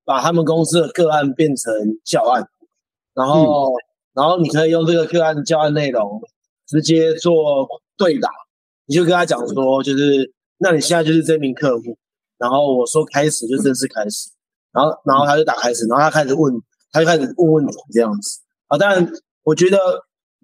[0.03, 1.71] 把他们公司的个案变成
[2.03, 2.43] 教案，
[3.13, 3.71] 然后、
[4.13, 6.19] 然后你可以用这个个案教案内容
[6.67, 8.29] 直接做对答，
[8.87, 11.95] 你就跟他讲说，就是那你现在就是这名客户，
[12.39, 14.31] 然后我说开始就正式开始。
[14.71, 16.53] 然后，然后他就打开始，然后他开始问，
[16.91, 18.77] 他就开始问问题这样子啊。
[18.77, 19.11] 当然，
[19.43, 19.77] 我觉得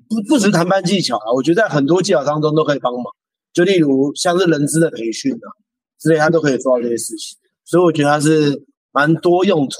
[0.10, 3.04] 不不止谈判技巧啊，我觉得在很多技巧当中都可以帮忙。
[3.54, 5.48] 就例如像是人资的培训啊
[6.00, 7.38] 之类，他都可以做到这些事情。
[7.65, 9.75] 所以我觉得它是蛮多用途，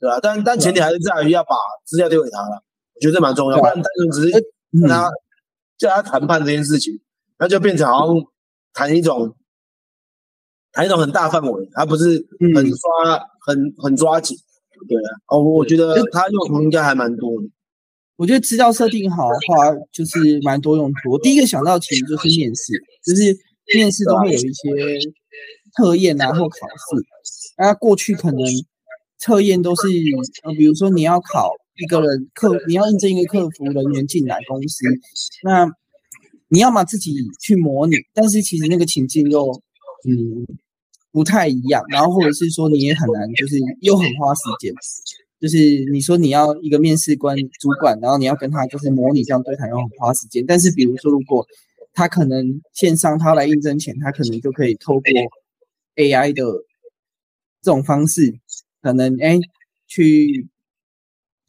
[0.00, 3.58] 对吧、但但前提还是在于要把资料丢给他了，我觉得这蛮重要。
[3.58, 4.32] 不然单纯只是
[4.80, 5.08] 跟他
[5.78, 6.98] 叫他谈判这件事情，
[7.38, 8.16] 那就变成好像
[8.72, 9.36] 谈一种。
[10.74, 14.34] 谈一种很大范围，而不是很抓、很很抓紧，
[14.88, 15.20] 对啊。
[15.26, 17.48] 哦，我觉得它用途应该还蛮多的。
[18.16, 21.10] 我觉得资料设定好的话，就是蛮多用途。
[21.10, 22.72] 我第一个想到其实就是面试，
[23.04, 23.36] 就是
[23.74, 24.70] 面试都会有一些
[25.76, 27.04] 测验啊或考试。
[27.58, 28.40] 那过去可能
[29.18, 29.88] 测验都是
[30.44, 34.84] 呃，比如说你要考一个人客，你要应征一个客服人员进来公司，
[35.44, 35.70] 那
[36.48, 39.50] 你要么自己去模拟，但是其实那个情境又
[40.08, 40.46] 嗯。
[41.14, 44.72] 不太一样，然后或者是说你也很难，就是又很花时间，
[45.38, 50.42] 就是你说你要一个面试官主管，然后你要跟他就是模拟这样对谈，又很花时间。
[50.46, 51.46] 但是比如说，如果
[51.92, 55.02] 他可能线上他来应征前，他可能就可以透过
[55.96, 56.42] AI 的
[57.62, 58.38] 这种方式，
[58.80, 59.38] 可能哎
[59.86, 60.48] 去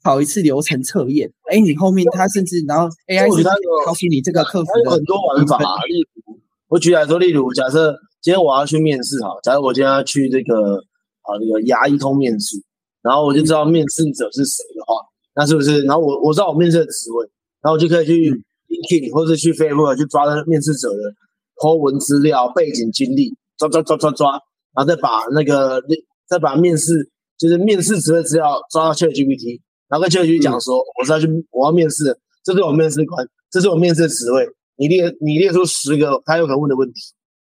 [0.02, 3.44] 跑一次流程测验，哎你后面他甚至然后 AI 是
[3.86, 8.00] 告诉你这个客服的很多玩法，例如我举来说，例如假设。
[8.24, 10.78] 今天我要去面试哈，假如我今天要去这个
[11.24, 12.56] 啊这个牙医通面试，
[13.02, 14.96] 然后我就知道面试者是谁的话，
[15.36, 15.82] 那是不是？
[15.82, 17.30] 然后我我知道我面试的职位，
[17.62, 18.32] 然后我就可以去
[18.70, 21.14] LinkedIn 或者去 Facebook 去抓那面试者的
[21.58, 24.32] po 文资料、背景经历，抓抓抓抓抓，
[24.76, 25.82] 然后再把那个
[26.28, 37.00] 再把面试就是面试职位资料抓到 ChatGPT，然后跟 ChatGPT 讲说，我是要去我要面试，这是我面试官，这是我面试的职位，你列你列出十个他有可能问的问题，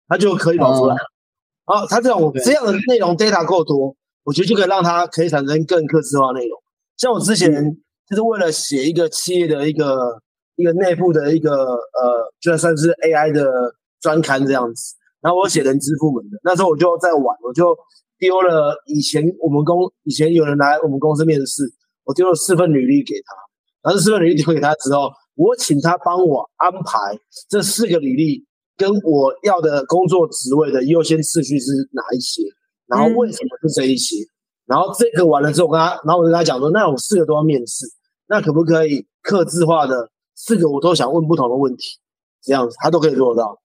[0.07, 0.95] 他就可以跑出来。
[1.65, 6.57] 啊，他这种这样的内容 data 够多，我觉得就可以让他可以产生更客制化内容。
[6.95, 7.51] 像我之前
[8.10, 10.21] 就是为了写一个企业的一个
[10.55, 13.51] 一个内部的一个呃，就算是 AI 的
[13.99, 14.95] 专刊这样子，
[15.27, 17.75] 然后我写人资部门的，那时候我就在玩，我就
[18.17, 21.63] 丢了以前我们公以前有人来我们公司面试，
[22.05, 23.35] 我丢了四份履历给他，
[23.83, 28.47] 然后四份履历丢给他之后，我请他帮我安排这四个履历。
[28.79, 32.43] 跟我要的工作职位的优先次序是哪一些？
[32.85, 34.15] 然后为什么是这一些？
[34.67, 37.87] 然后这个完了之后，我跟他，然后我跟他讲说，那我四个都要面试，
[38.27, 41.97] 那可不可以刻字化的四个我都想问不同的问题，
[42.43, 43.59] 这样子他都可以做得到。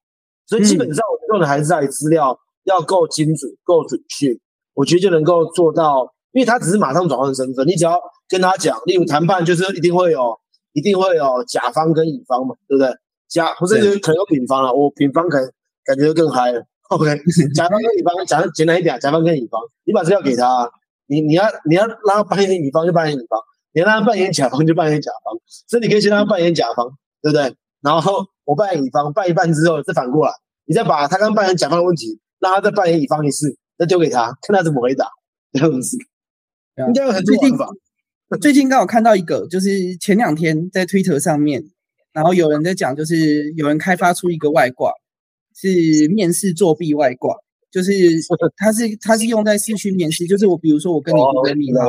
[0.53, 4.29] 所以基本上我用的还是在资料要够精准、够准确，
[4.75, 6.12] 我觉得就能够做到。
[6.33, 10.38] 因为他只是马上转换身份，你只要跟他讲，例如谈判就是一定会有，
[10.75, 12.91] 一定会有甲方跟乙方嘛，对不对？
[13.29, 15.51] 甲不是可能有丙方了，我丙方可能
[15.87, 16.62] 感觉更嗨了。
[16.91, 17.05] OK，
[17.57, 20.71] 甲方跟乙方讲简单一点，甲方跟乙方，你把资料给他，
[21.07, 23.41] 你你要你要让他扮演乙方就扮演乙方，
[23.75, 25.38] 你让他扮演甲方就扮演甲方，
[25.69, 26.88] 所以你可以先让他扮演甲方，
[27.21, 27.55] 对不对？
[27.83, 30.33] 然后我扮演乙方，扮一半之后再反过来，
[30.66, 35.07] 你再把他刚扮演甲方的问题，让他再扮演乙方一次，再丢给他，看他怎么回答，
[35.53, 35.97] 这样子。
[36.87, 37.68] 应该有很多方法。
[38.40, 41.62] 最近刚好看到一个，就是前两天在推特上面。
[42.14, 44.92] 然后有人在讲，就是有人开发出一个外挂，
[45.55, 47.35] 是面试作弊外挂，
[47.71, 47.90] 就是
[48.59, 51.81] 它是它是用在视讯面试，就是我比如说我跟你一个密码，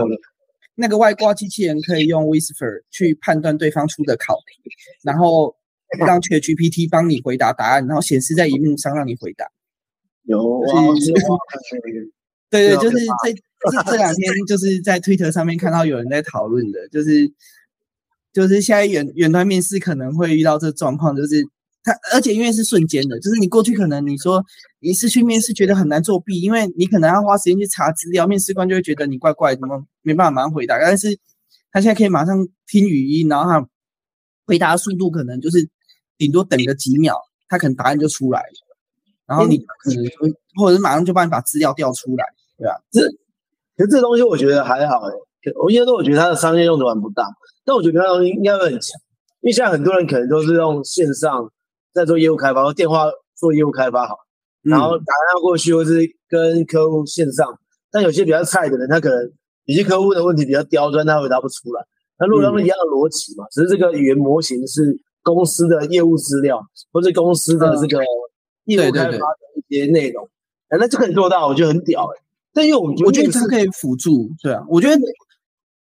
[0.75, 4.69] 那个外挂机器人可以用 Whisper 去判断对方出的考题，
[5.03, 5.53] 然后
[5.99, 9.45] 让 ChatGPT 帮你回答答案，然后显示在荧幕上让你回答。
[10.23, 10.39] 有，
[12.49, 13.33] 对 对，就是这
[13.71, 17.33] 这这两天就是在 Twitter 上面看到有人在讨论的，就是。
[18.33, 21.39] 就是现在远远端面试可能会遇到这状况，就是
[21.83, 24.43] 他，而且因为是瞬间的，就是你过去可能你说
[24.79, 30.79] 你是去面试觉得很难作弊，因为你可能要花时间去查资料，面试官就会觉得你怪怪，怎么没办法马上回答。
[30.79, 31.15] 但是
[31.71, 33.69] 他现在可以马上听语音，然后他
[34.47, 35.69] 回答速度可能就是
[36.17, 37.15] 顶多等个几秒，
[37.47, 38.77] 他可能答案就出来了，
[39.25, 40.03] 然后你可能
[40.59, 42.25] 或者是马上就帮你把资料调出来，
[42.57, 42.81] 对吧？
[42.91, 43.01] 这
[43.75, 45.13] 其实这东西我觉得还好诶，
[45.61, 47.27] 我因为都我觉得它的商业用途还不大。
[47.65, 48.99] 但我觉得那东西应该会很强，
[49.41, 51.49] 因为现在很多人可能都是用线上
[51.93, 54.17] 在做业务开发，或电话做业务开发好，
[54.61, 57.47] 然后打电话过去，或是跟客户线上。
[57.89, 59.31] 但有些比较菜的人，他可能
[59.65, 61.81] 有些客户的问题比较刁钻，他回答不出来。
[62.19, 68.03] 那如果他们一样的逻辑嘛，只是这个语言模型是公司的业务资料，或是公司的这个
[68.65, 69.17] 业务开发的
[69.55, 70.29] 一些内容，
[70.67, 72.21] 哎，那就可以做到，我觉得很屌哎。
[72.53, 74.95] 但因为我觉得它可以辅助，对啊，我觉得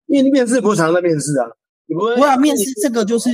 [0.05, 1.45] 因为面试不是常常在面试啊。
[1.93, 3.29] 我想面试这个就是，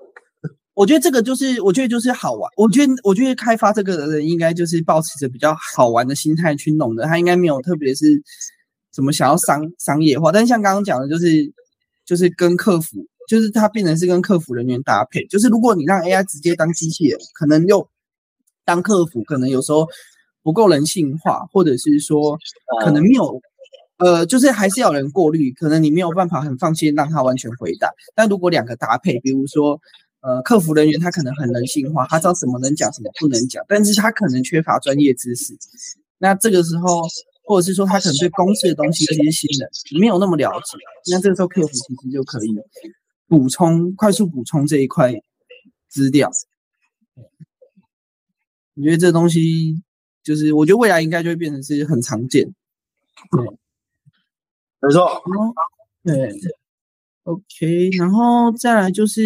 [0.72, 2.50] 我觉得这个就是，我觉得就是好玩。
[2.56, 8.22] 我觉得，我觉得开发这个的人应该就是保持着比较好玩的心态去弄的，他应该没有特别是
[8.90, 10.32] 怎么想要商商业化。
[10.32, 11.52] 但是像刚刚讲的，就是
[12.06, 15.26] 就是跟客服，就是它变成是跟客服人员搭配。
[15.26, 17.88] 就是如果你让 AI 直接当机器人，可能又
[18.64, 19.86] 当客服，可能有时候
[20.42, 22.38] 不够人性化，或者是说
[22.84, 23.40] 可能没有。
[23.98, 27.88] 呃，就是还是要人过滤，可能你没有办法很放心让它完全回答。
[28.16, 29.80] 但如果两个搭配，比如说，
[30.22, 35.56] 呃，客服人员他可能很人性化，他知道什么能讲，什么不能讲，但是他可能缺乏专业知识。
[36.18, 37.02] 那这个时候，
[37.44, 40.78] 或者是说他可能对公司的东西这些新的没有那么了解，
[41.12, 42.48] 那这个时候客服其实就可以
[43.32, 45.10] 补充，快速补充这一块
[45.88, 46.30] 资料。
[48.74, 49.82] 我觉得这东西
[50.22, 52.44] 就是，我觉得未来应该就会变成是很常见。
[53.30, 53.58] 对。
[54.80, 55.08] 没错，
[56.02, 56.30] 对
[57.22, 59.22] ，OK，然后再来就是，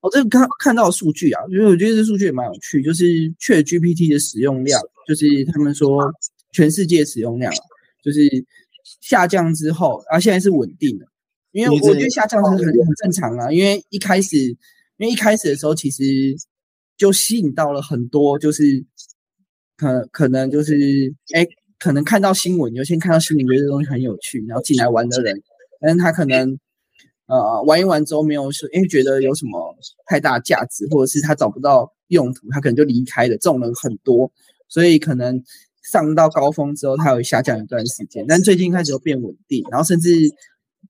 [0.00, 3.04] 我这个看看到数据啊，因为我觉得这数据也蛮有趣，就是
[3.36, 6.12] Chat GPT 的使用量，就是他们说
[6.52, 7.50] 全世界使用量
[8.02, 8.20] 就是
[9.00, 11.06] 下降之后，啊，现在是稳定的，
[11.52, 14.36] 因为我觉得下降是很很正常啊，因为一开始，
[14.96, 16.02] 因为一开始的时候其实
[16.96, 18.84] 就吸引到了很多，就是
[19.76, 20.74] 可可能就是
[21.34, 21.46] 哎。
[21.80, 25.40] 可能看到新闻，有些看到新闻觉得这东西很有趣，然后进来玩的人，
[25.80, 26.58] 但是他可能
[27.28, 33.36] 呃玩一玩之后没有说，因为觉得有什么太大价值，或者是他找不到用途，他可能就离开了。
[33.36, 34.28] 这种人很多，
[34.66, 35.40] 所以可能
[35.84, 40.10] 上到高峰之后，它会下降一段时间，但最近开始又变稳定，然后甚至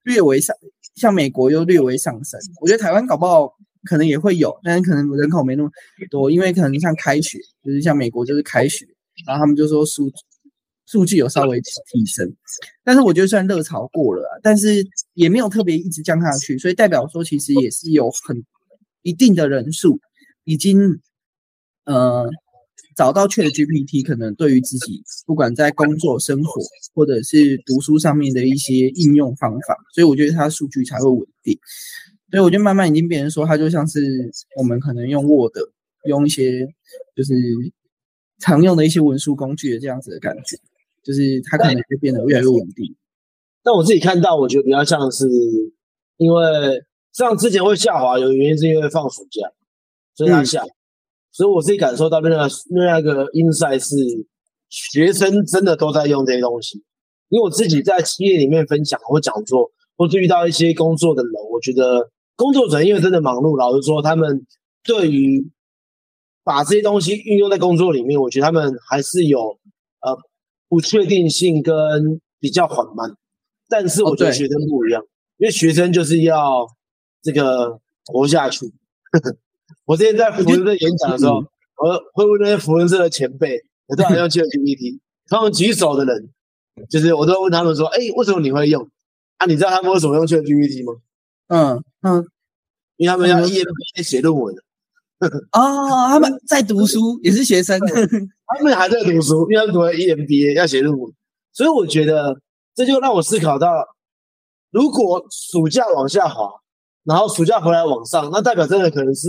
[0.09, 0.57] 略微上，
[0.95, 2.41] 像美国又略微上升。
[2.61, 3.49] 我觉得台湾搞不好
[3.85, 5.71] 可能也会有，但是可能人口没那么
[6.11, 8.85] 多，因为可能像开学，就是像美国就是开学，
[9.27, 10.11] 然后他们就说数。
[10.91, 12.35] 数据有稍微提升，
[12.83, 18.43] 但是我觉得算热潮过了，但是也没有特别一直降下去，所以代表说其实也是有很
[19.03, 20.01] 一定的人数
[20.45, 20.99] 已经
[21.85, 22.27] 呃
[22.99, 26.61] 找到 Chat GPT 可能对于自己不管在工作、生活
[26.93, 31.57] 或者是读书上面的一些应用方法，所以我觉得它数据才会稳定。
[32.33, 34.01] 所以我觉得慢慢已经变成说，它就像是
[34.57, 35.53] 我们可能用 Word
[36.07, 36.67] 用一些
[37.15, 37.35] 就是
[38.41, 40.59] 常用的一些文书工具的这样子的感觉。
[41.05, 42.95] 就是它可能会变得越来越稳定，
[43.63, 45.27] 但我自己看到，我觉得比较像是，
[46.19, 46.83] 因为
[47.13, 49.49] 像之前会下滑，有原因是因为放暑假，
[50.15, 50.63] 所以它下，
[51.33, 53.97] 所以我自己感受到那个那个 inside 是
[54.69, 56.79] 学生真的都在用这些东西，
[57.29, 64.47] 因为我自己在企业里面分享或讲座，或是遇到一些工作的人，我觉得工作者因为真的忙碌，老实说，他们
[64.85, 65.51] 对于
[66.45, 69.59] 把这些东西运用在工作里面，我觉得他们还是有
[70.01, 70.19] 呃。
[70.71, 71.73] 不确定性跟
[72.39, 73.11] 比较缓慢，
[73.71, 75.03] 但是我觉得学生不一样，
[75.39, 76.67] 因为学生就是要
[77.23, 78.67] 这个活下去。
[79.89, 81.37] 我之前在福伦社演讲的时候，
[81.83, 85.01] 我会问那些福伦社的前辈，有多少用 GPT？
[85.29, 86.29] 他们举手的人，
[86.91, 88.87] 就是我都问他们说：“哎，为什么你会用？
[89.39, 91.01] 啊，你知道他们为什么用 ChatGPT 吗？”
[91.49, 92.27] 嗯嗯，
[92.99, 94.55] 因为他们要 EMBA 写论文。
[95.53, 97.81] 哦，他们在读书，也是学生。
[97.81, 101.11] 他们还在读书，因为读 EMBA 要写论文，
[101.55, 102.39] 所以我觉得
[102.75, 103.73] 这就让我思考到，
[104.71, 106.51] 如果暑假往下滑，
[107.05, 109.29] 然后暑假回来往上，那代表真的可能是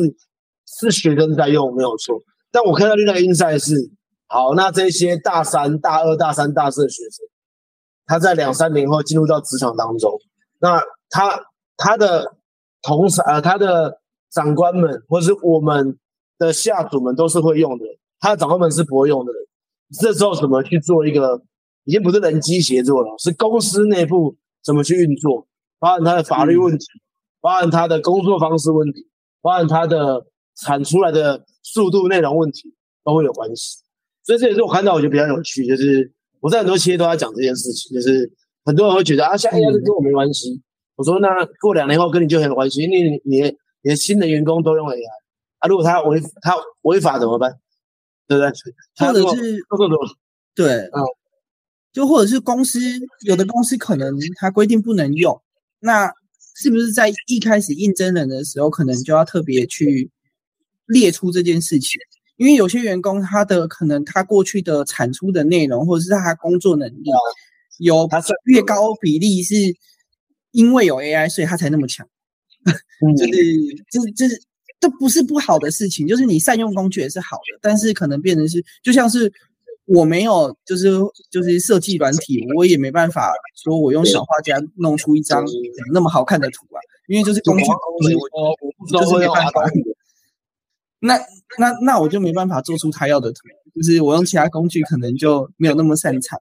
[0.80, 2.16] 是学生在用，没有错。
[2.52, 3.92] 但我看到另外一个因赛是，
[4.28, 7.26] 好，那这些大三、大二、大三、大四的学生，
[8.06, 10.12] 他在两三年后进入到职场当中，
[10.60, 11.40] 那他
[11.78, 12.36] 他的
[12.82, 14.00] 同事呃，他的
[14.32, 15.98] 长官们或者是我们
[16.38, 17.86] 的下属们都是会用的。
[18.20, 19.32] 他的长官们是不会用的，
[20.00, 21.42] 这时候怎么去做一个，
[21.86, 25.48] 已经不是人机协作了，是公司内部怎么去运作，
[25.80, 26.86] 包含他的法律问题，
[27.40, 29.08] 包含他的工作方式问题，
[29.42, 30.26] 包含他的
[30.66, 33.78] 产出来的速度、内容问题，都会有关系。
[34.24, 38.32] 所以这也是我看到我觉得比较有趣，就是我在很多企业都在讲这件事情，就是
[38.64, 40.62] 很多人会觉得啊，像 AI 跟我没关系。
[40.96, 41.28] 我说那
[41.62, 43.40] 过两年后跟你就很有关系，因为你
[43.82, 45.10] 你的新的员工都用 AI
[45.60, 47.58] 啊，如果他违他违法怎么办？
[48.28, 48.52] 对不对？
[49.08, 49.58] 或者是
[50.54, 51.02] 对，嗯，
[51.92, 52.80] 就或者是公司
[53.26, 55.42] 有的公司可能他规定不能用，
[55.80, 56.14] 那
[56.56, 60.12] 是不是在一开始应征人的时候，可能就要特别去
[60.90, 62.02] 列出这件事情？
[62.36, 67.04] 因为有些员工他的可能他过去的产出的内容，或者是他工作能力
[67.80, 68.10] 有
[68.46, 69.56] 越高比例，是
[70.52, 72.06] 因为有 AI，所以他才那么强，
[73.18, 73.32] 就是
[73.92, 74.42] 就是就是。
[74.82, 79.30] 这不是不好的事情，就是你善用工具也是好的，但是可能变成是，就像是
[79.84, 80.88] 我没有，就是
[81.30, 83.30] 就是设计软体，我也没办法
[83.62, 85.44] 说我用小画家弄出一张
[85.92, 89.70] 那么好看的图啊，因为就是工具，我就是没办法。
[91.00, 91.18] 那
[91.58, 93.42] 那那我就没办法做出他要的图，
[93.76, 96.40] 就是我用其他工具可能就没有那么擅长。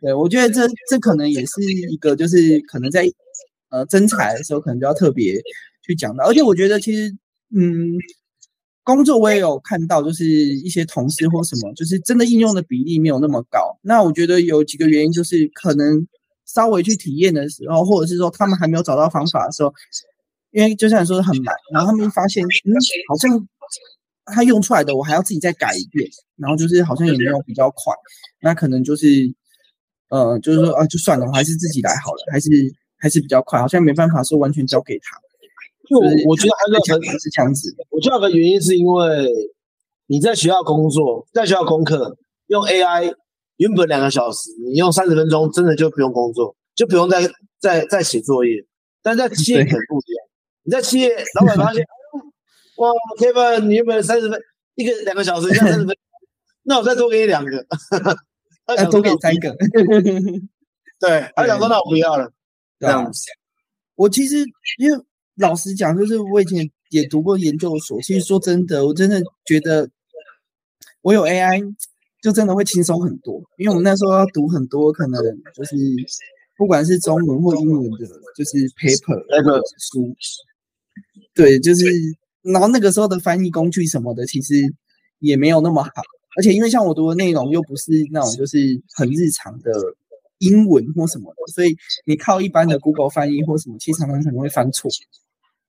[0.00, 3.04] 对，我觉得这这可能也是一个，就是可能在
[3.70, 5.34] 呃征才的时候可能就要特别
[5.86, 7.16] 去讲到，而且我觉得其实。
[7.52, 7.98] 嗯，
[8.84, 13.76] 工作我也有看到，就是一些同事或什么，就是真的应用的比例没有那么高。
[13.82, 16.06] 那我觉得有几个原因，就是可能
[16.46, 19.74] 稍微去体验的时候，或者是说他们还没有找到方法的时候，
[20.52, 22.70] 因为就像你说的很难，然后他们一发现，嗯，
[23.08, 23.48] 好像
[24.30, 27.94] 他用出来的我还要自己再改一遍，然后就是好像也没有比较快，
[28.40, 29.06] 那可能就是，
[30.08, 32.48] 呃，就是说啊，就算了，我还是自己来好了，还是
[32.98, 35.16] 还是比较快，好像没办法说完全交给他。
[35.88, 39.28] 就我觉得还有个是这样子，我觉得个原因是因为
[40.06, 42.16] 你在学校工作，在学校功课
[42.46, 43.12] 用 AI，
[43.56, 48.64] 原本两个小时，你用三十分钟，真的就不用工作，就不用再再再写作业。
[49.02, 50.26] 但在企业可不一样，
[50.62, 51.82] 你在企业，老板发现，
[52.80, 54.40] 哇，Kevin，你原本三十分
[54.74, 55.96] 一个两个小时，三十分，
[56.62, 57.66] 那我再多给你两个，
[58.76, 59.54] 再多给你三个，
[61.00, 62.30] 对，他想说那我不要了，
[62.78, 63.22] 这样子。
[63.94, 64.38] 我其实
[64.78, 65.04] 因为。
[65.36, 67.98] 老实讲，就是我以前也读过研究所。
[68.02, 69.88] 其实说真的，我真的觉得
[71.00, 71.62] 我有 AI
[72.20, 73.40] 就真的会轻松很多。
[73.56, 75.22] 因为我们那时候要读很多，可能
[75.54, 75.76] 就是
[76.58, 78.06] 不管是中文或英文的，
[78.36, 80.14] 就是 paper 那个书。
[81.32, 81.84] 对，就是
[82.42, 84.54] 然后那个时候的翻译工具什么的，其实
[85.18, 85.90] 也没有那么好。
[86.36, 88.58] 而且因为像我读的内容又不是那种就是
[88.94, 89.72] 很日常的
[90.38, 91.76] 英文或什么的，所以
[92.06, 94.90] 你靠一般的 Google 翻译或什么，其实常常可能会翻错。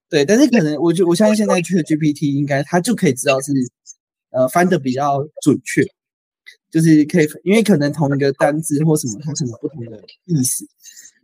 [0.09, 3.51] 对，但是可能我就我相信现在去的 GPT 应该它就可以知道是，
[4.30, 5.84] 呃，翻的比较准确。
[6.69, 10.65] 就是可以，因为可能同一个单字或什么，它可能不同的意思，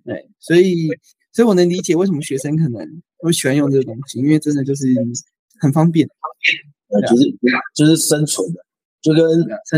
[0.03, 0.89] 对，所以
[1.31, 4.87] 所以我能理解为什么学生可能会喜欢用这个东西，因为真的就是
[5.59, 6.07] 很方便，
[7.07, 7.37] 就是
[7.73, 8.65] 就是生存的，
[9.01, 9.23] 就跟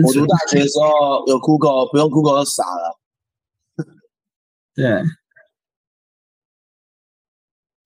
[0.04, 3.00] 我读大学的时候有 Google，不用 Google 就傻了，
[4.76, 5.04] 对。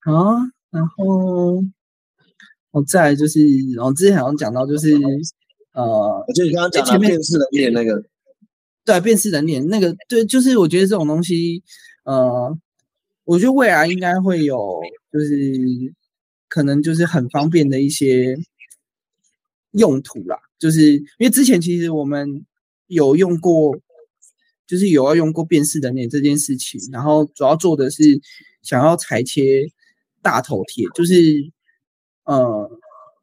[0.06, 0.12] 好，
[0.70, 1.64] 然后
[2.72, 3.40] 我再就是，
[3.74, 4.94] 然后之前好像讲到就是，
[5.72, 8.04] 呃，就你刚刚讲前面辨识人脸那个，
[8.84, 11.64] 对，辨识人脸那个，对，就是我觉得这种东西，
[12.04, 12.54] 呃，
[13.24, 15.96] 我觉得未来应该会有，就是
[16.54, 18.38] 可能就是很方便的一些
[19.72, 22.46] 用途啦，就是因为之前其实我们
[22.86, 23.76] 有用过，
[24.68, 28.04] 就是有要用过辨识人脸这件事情，然后主要做的是
[28.62, 29.72] 想要裁切。
[30.26, 31.14] 大头贴就是，
[32.24, 32.72] 呃，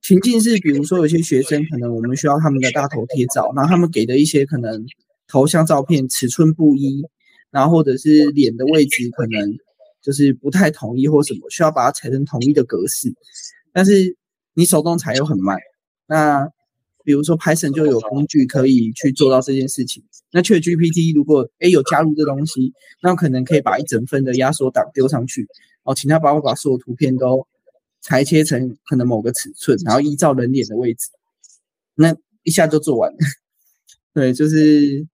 [0.02, 4.84] 情境是，比如说有些学生可能我们需要他们的大头贴照，然后他们给的一些可能
[5.26, 7.02] 头像照片尺寸不一，
[7.50, 9.56] 然后或者是脸的位置可能
[10.02, 13.12] 就是不太统一或什么，需要把它裁成统一的格式，
[13.72, 14.16] 但是
[14.54, 15.58] 你手动裁又很慢。
[16.06, 16.48] 那
[17.04, 20.02] 比如说 Python 就有工具可以去做到这件事情。
[20.32, 22.72] 那 ChatGPT 如果诶有加入这东西，
[23.02, 25.46] 那可能可以把一整份的压缩档丢上去。
[25.82, 27.46] 哦，请他帮我把所有图片都
[28.00, 31.08] 裁切成可能某个尺寸，然后依照人脸的位置，
[31.94, 33.18] 那一下就做完了。
[34.12, 35.06] 对，就是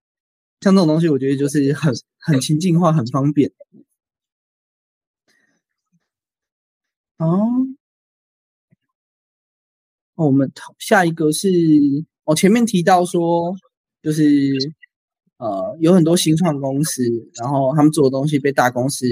[0.61, 3.51] 像这种东西，我觉得就是很很情境化，很方便。
[7.17, 7.25] 哦，
[10.15, 11.49] 我们下一个是，
[12.23, 13.55] 我前面提到说，
[14.01, 14.51] 就是
[15.37, 17.03] 呃，有很多新创公司，
[17.35, 19.05] 然后他们做的东西被大公司。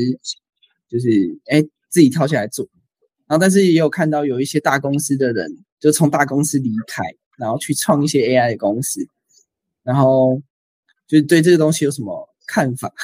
[0.88, 1.08] 就是
[1.48, 2.64] 哎，自己跳下来做，
[3.26, 7.04] 然后但是也有看到有一些大公司的人就从大公司离开，
[7.38, 9.02] 然后去创一些 AI 的公司，
[9.82, 10.40] 然后
[11.08, 12.94] 就对这个东西有什么看法？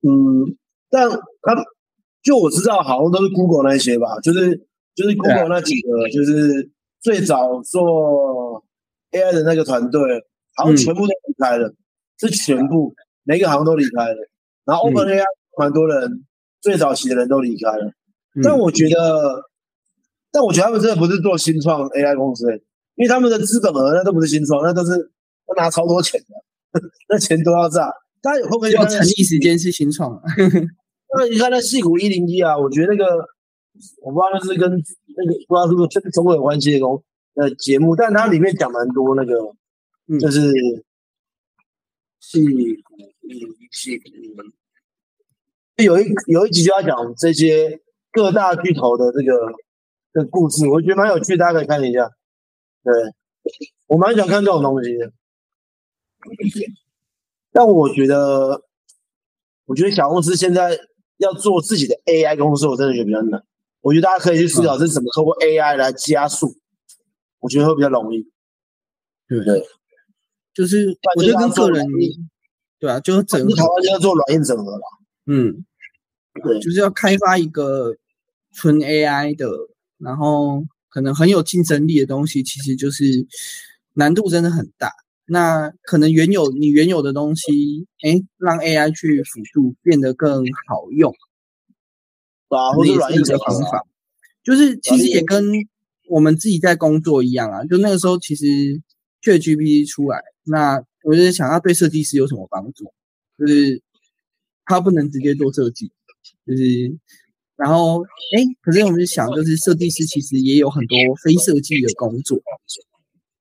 [0.00, 0.56] 嗯，
[0.88, 1.18] 但他
[2.22, 4.56] 就我知道，好像都是 Google 那些吧，就是
[4.94, 6.70] 就是 Google 那几个，就是
[7.00, 8.62] 最早做
[9.10, 10.00] AI 的那个团队，
[10.54, 11.74] 好像全部都离开了，
[12.20, 12.94] 是全部
[13.24, 14.16] 每个好像都离开了。
[14.64, 15.24] 然后 OpenAI
[15.58, 16.24] 蛮多人，
[16.60, 17.92] 最早期的人都离开了，
[18.44, 19.42] 但我觉得，
[20.30, 22.46] 但我觉得他们真的不是做新创 AI 公司，
[22.94, 27.90] 因为他们的资本额那都不是新创，那都是要拿超多钱的， 那钱都要炸。
[28.22, 30.22] 大家有空可以要成立时间是新创啊。
[31.16, 33.28] 那你看那戏骨一零一啊，我觉得那个
[34.02, 37.02] 我不知道那是跟那个不知道是不是跟中国有关系的公
[37.34, 39.54] 呃节目，但它里面讲蛮多那个，
[40.18, 40.52] 就是
[42.20, 42.50] 戏骨。
[43.24, 43.38] 嗯，
[45.84, 49.52] 有一有一集就要讲这些各大巨头的这个
[50.12, 52.10] 的故事，我觉得蛮有趣，大家可以看一下。
[52.84, 52.92] 对
[53.86, 55.12] 我蛮喜欢看这种东西的。
[57.52, 58.62] 但我觉得，
[59.66, 60.78] 我觉得小公司现在
[61.22, 63.42] 要做自己的 AI 公司，我真的觉得比较难。
[63.80, 66.56] 我觉得大家可以去思考，是怎么通过 AI 来加速，
[67.40, 68.28] 我觉得会比较容易，
[69.28, 69.64] 对不对？
[70.54, 71.86] 就是我觉得跟个人。
[72.78, 74.82] 对啊，就是整台湾要做软硬整合了。
[75.26, 75.64] 嗯，
[76.42, 77.94] 对，就是要开发一个
[78.52, 79.48] 纯 AI 的，
[79.98, 83.04] 然后可能很有竞争力的东西，其实就是
[83.94, 84.92] 难度真的很大。
[85.26, 91.12] 那可能原有你原有的东西，哎，让 AI 去辅助变得更好用，
[92.48, 93.82] 啊，或者软硬的方法，
[94.42, 95.44] 就是其实也跟
[96.08, 97.64] 我们自己在工作一样啊。
[97.64, 98.44] 就那个时候，其实
[99.22, 100.84] ChatGPT 出来，那。
[101.04, 102.84] 我就是想要对设计师有什么帮助，
[103.36, 103.82] 就是
[104.64, 105.90] 他不能直接做设计，
[106.46, 106.96] 就是
[107.56, 108.04] 然后
[108.36, 112.40] 哎，可是我们就想，就是设计师其实也有很多非设计的工作，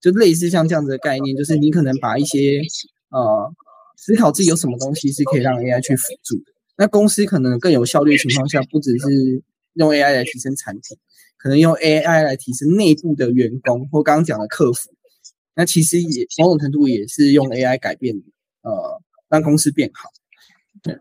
[0.02, 2.60] 就类似像这样子的概念，就是你可能把一些
[3.10, 3.54] 呃
[3.98, 6.52] 思考自己有什么东西是可以让 AI 去辅助的。
[6.78, 9.44] 那公司可能更有效率的情况下，不只是
[9.74, 10.98] 用 AI 来提升产品，
[11.38, 14.90] 可能用 AI 来提升内部的员工或刚刚讲的客服。
[15.54, 18.16] 那其实也某种程度也是用 AI 改变，
[18.64, 20.10] 呃，让公司变好。
[20.82, 20.98] 对，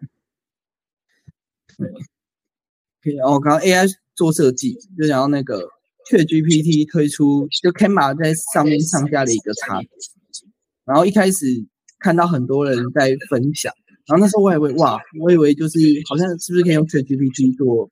[3.02, 3.14] 对。
[3.14, 5.66] 然后刚刚 AI 做设计，就讲到那个
[6.08, 9.88] ChatGPT 推出，就 Canva 在上面上架了一个插件。
[10.84, 11.46] 然后一开始
[11.98, 13.72] 看到很多人在分享，
[14.06, 15.78] 然后那时候我还以为哇，我以为就是
[16.08, 17.90] 好像是不是可以用 ChatGPT 做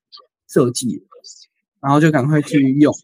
[0.48, 1.02] 设计，
[1.80, 3.00] 然后就赶快去用，后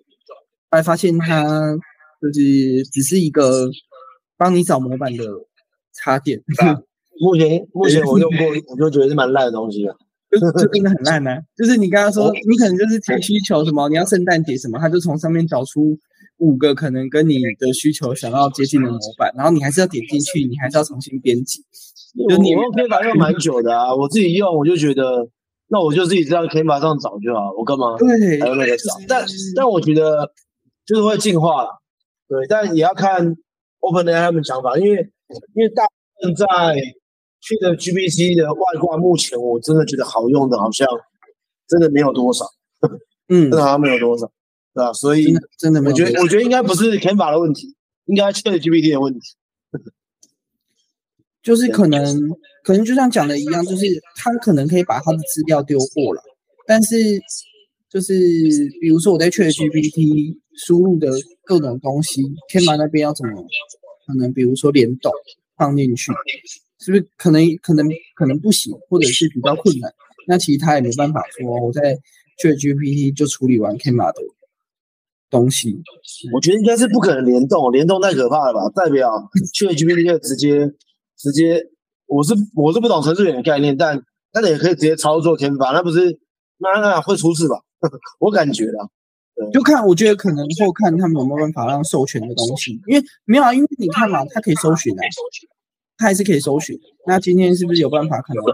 [0.71, 1.77] 来发现它。
[2.23, 3.71] 就是只是一个
[4.39, 5.23] 帮你找模板的
[5.93, 6.43] 插件。
[7.21, 9.95] 目前目前我用过， 我就觉得是蛮烂的东西了，
[10.41, 11.30] 就 就真的很烂呢。
[11.57, 15.97] 就是你刚刚说，你可能就是提需求什么，你要圣诞节什么，他就从上面找出
[16.39, 21.62] 五个可能跟你的需求想要接近的模板，然后你还是要点进去，你还是要重新编辑。
[22.28, 25.28] 就你用 Canva 用蛮久的啊， 我自己用我就觉得，
[25.68, 28.95] 那我就自己在 Canva 上找就好，我干嘛对还用那个找？
[29.09, 29.24] 但
[29.57, 30.30] 但我觉得
[30.87, 31.70] 就是会进化了，
[32.28, 33.35] 对，但也要看
[33.80, 34.99] OpenAI 他们想法，因为
[35.55, 36.47] 因为大部分在
[37.45, 40.89] 去的 GPT 的外挂，目前我真的觉得好用的，好像
[41.69, 42.47] 真的没有多少，
[43.29, 44.27] 嗯真，的好像没有多少，
[44.73, 44.93] 对吧？
[44.95, 47.75] 所以真的没我觉得我觉得应该不是 Canva 的问题，
[48.07, 49.21] 应该 Chat GPT 的问题。
[51.45, 52.03] 就是可能
[52.63, 53.85] 可能就像讲的一样，就是
[54.17, 56.23] 他可能可以把他的资料丢过了，
[56.67, 56.97] 但是
[57.91, 58.15] 就是
[58.81, 61.11] 比如说我在 ChatGPT 输入的
[61.45, 63.45] 各种东西，天马那边要怎么
[64.07, 65.13] 可能比如说联动
[65.59, 66.11] 放进去，
[66.85, 69.91] 是不是可能可能可能不行，或者是比较困难？
[70.28, 71.99] 那其实他也没办法说我在
[72.43, 74.20] ChatGPT 就处理完 Canva 的
[75.30, 75.82] 东西，
[76.32, 78.68] 我觉得应该是不可能联动，联动太可怕了吧？
[78.74, 79.11] 代表
[79.55, 80.70] ChatGPT 就直接
[81.16, 81.62] 直接，
[82.07, 86.18] 我是我是不懂程序员的概念，但但也可以直接操作天法，那不是
[86.59, 87.57] 那那会出事吧？
[88.20, 88.89] 我感觉啦，
[89.53, 95.03] 就看我觉得可能或看他们有没有办法让授权的东西，因为没有啊，因为你看嘛，它可以搜寻啊，
[95.97, 96.79] 它还是可以搜寻。
[97.07, 98.53] 那今天是不是有办法可能把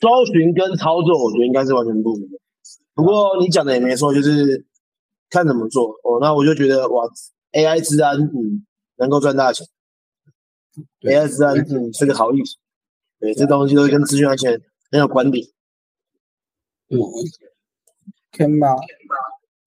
[0.00, 2.30] 搜寻跟操作，我觉得应该是完全不一样。
[2.94, 4.64] 不过你讲的也没错，就是
[5.30, 6.18] 看怎么做哦。
[6.20, 7.04] 那我就觉得哇
[7.52, 8.64] ，AI 治安嗯
[8.96, 9.66] 能够赚大钱
[11.02, 12.56] ，AI 治安嗯是个好意思。
[13.20, 14.60] 对，这东西都跟资讯安全
[14.90, 15.46] 很有关联。
[16.90, 16.98] 嗯
[18.32, 18.76] Canva？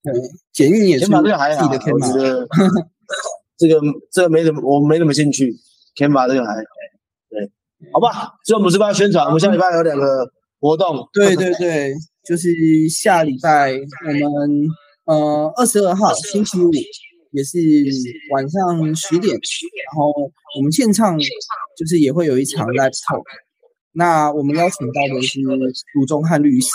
[0.04, 0.14] 对，
[0.52, 2.48] 简易也是这个还好，我觉得
[3.58, 5.56] 这个这个没什么，我没什么兴趣。
[5.96, 6.64] 天吧这个还好，对，
[7.94, 8.34] 好吧。
[8.46, 9.26] 所以我们是不是要宣传？
[9.26, 11.94] 我们下礼拜有两个活动，对对对，
[12.28, 12.50] 就是
[12.90, 14.68] 下礼拜我们
[15.06, 16.72] 呃二十二号星期五
[17.32, 17.58] 也是
[18.34, 20.12] 晚上十点，然后
[20.58, 23.24] 我们现场就是也会有一场 live talk。
[23.94, 25.40] 那我们邀请到的是
[25.96, 26.70] 卢宗汉律师。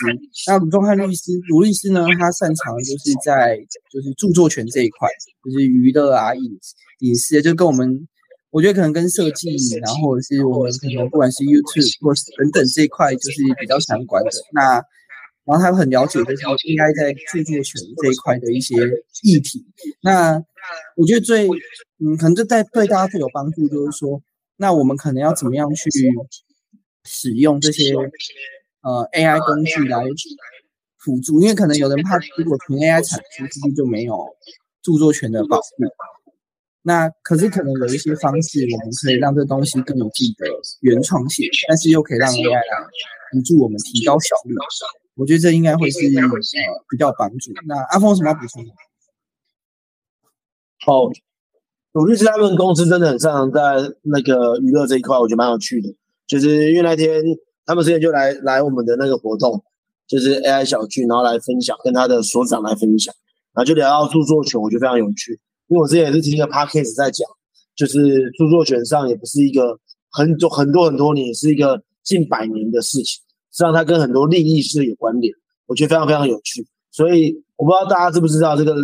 [0.48, 3.56] 那卢宗汉律师，卢律师呢，他擅长就是在
[3.92, 5.08] 就是著作权这一块，
[5.44, 6.42] 就是娱乐啊、影
[6.98, 8.08] 影视，就跟我们，
[8.52, 9.48] 我觉得可能跟设计，
[9.80, 14.30] 然后是我们可能不管是 YouTube 或是等等这一块，就是比较相关的。
[14.52, 14.74] 那
[15.44, 18.76] 然后他很了解，就是应该在著作权这一块的一些
[19.22, 19.64] 议题。
[20.02, 20.34] 那
[20.96, 21.48] 我觉得最，
[21.98, 24.22] 嗯，可能就在对大家最有帮助，就是说，
[24.58, 25.90] 那我们可能要怎么样去
[27.04, 27.94] 使用这些
[28.82, 30.04] 呃 AI 工具来
[30.98, 34.14] 辅助，因为可能有人怕，如果纯 AI 产出，其实就没有
[34.82, 35.84] 著作权的保护？
[36.82, 40.46] 那可是可能有一些方式，我们可以让这东西更有自己的
[40.80, 42.60] 原创性，但是又可以让 AI 来
[43.30, 44.54] 辅助我们提高效率。
[45.14, 46.22] 我觉得这应该会是呃
[46.88, 47.52] 比较有帮助。
[47.66, 48.70] 那阿峰有什么要补充的？
[50.86, 51.12] 哦，
[51.92, 53.60] 鲁律师他们公司真的很擅长在
[54.02, 55.94] 那个娱乐这一块，我觉得蛮有趣的。
[56.26, 57.22] 就是因为那天
[57.64, 59.62] 他们之前就来来我们的那个活动，
[60.08, 63.14] 就是 AI 小聚，然后来分享，跟他的所长来分享，
[63.52, 65.38] 然后就聊到著作权，我觉得非常有趣。
[65.72, 67.26] 因为我之前也是听一个 podcast 在讲，
[67.74, 69.78] 就是著作权上也不是一个
[70.10, 73.04] 很多很多很多年，是一个近百年的事情，
[73.50, 75.32] 实际上它跟很多利益是有关联，
[75.64, 76.66] 我觉得非常非常有趣。
[76.90, 78.74] 所以我不知道大家知不知道这个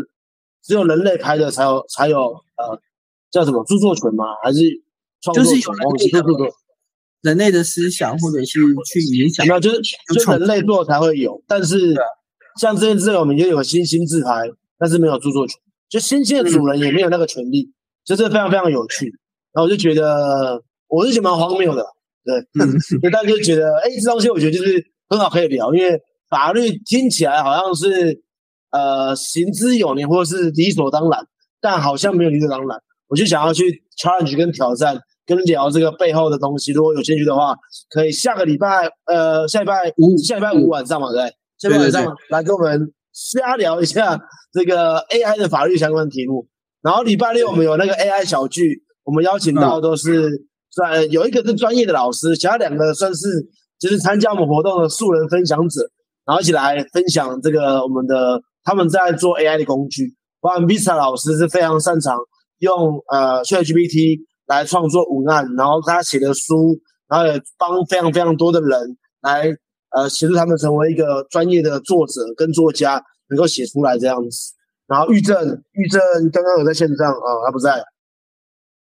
[0.62, 2.80] 只有人类拍的才有才有呃
[3.30, 4.24] 叫什么著作权吗？
[4.42, 4.60] 还是
[5.20, 5.60] 创作权？
[5.60, 6.50] 就是有人类的对
[7.20, 9.82] 人类的思想或者是去影响没有，就是
[10.14, 11.94] 就人类做才会有，但是
[12.58, 17.70] 像这件事，我们就有个星星自拍，但是没有著作权，就星星的主人也没有那个权利，
[18.04, 19.06] 就是非常非常有趣。
[19.52, 21.84] 然后我就觉得，我是觉得蛮荒谬的，
[22.24, 28.22] 对，嗯就大家就觉得，哎，这东西我觉得就是很好可以聊，因为法律听起来好像是
[28.70, 31.20] 呃行之有年或者是理所当然，
[31.60, 32.78] 但好像没有理所当然。
[33.08, 36.72] 我就想要去 challenge 跟挑战，跟聊这个背后的东西。
[36.72, 37.56] 如果有兴趣的话，
[37.88, 41.20] 可以下个礼拜呃下礼拜五下礼拜五晚上嘛，对？
[41.56, 44.18] 下礼拜晚上来跟我们瞎聊一下
[44.52, 46.46] 这个 AI 的法律相关的题目。
[46.82, 50.30] 然后礼拜六我们有那个 AI 小聚，我们邀请到都是
[50.74, 53.26] 在有一个是专业的老师，其他两个算是
[53.78, 55.80] 就是参加我们活动的素人分享者，
[56.24, 60.14] 然后一起来分享这个我们的他们在做 AI 的工具。
[60.40, 62.16] 包含 Vista 老师是非常擅长
[62.58, 66.78] 用呃 ChatGPT 来创作文案，然后他写的书，
[67.08, 69.48] 然后也帮非常非常多的人来
[69.96, 74.54] 呃协助他们成为一个专业的作者跟作家，能够写出来这样子。
[74.86, 77.84] 然后玉正，玉正刚刚有在线上啊、他不在。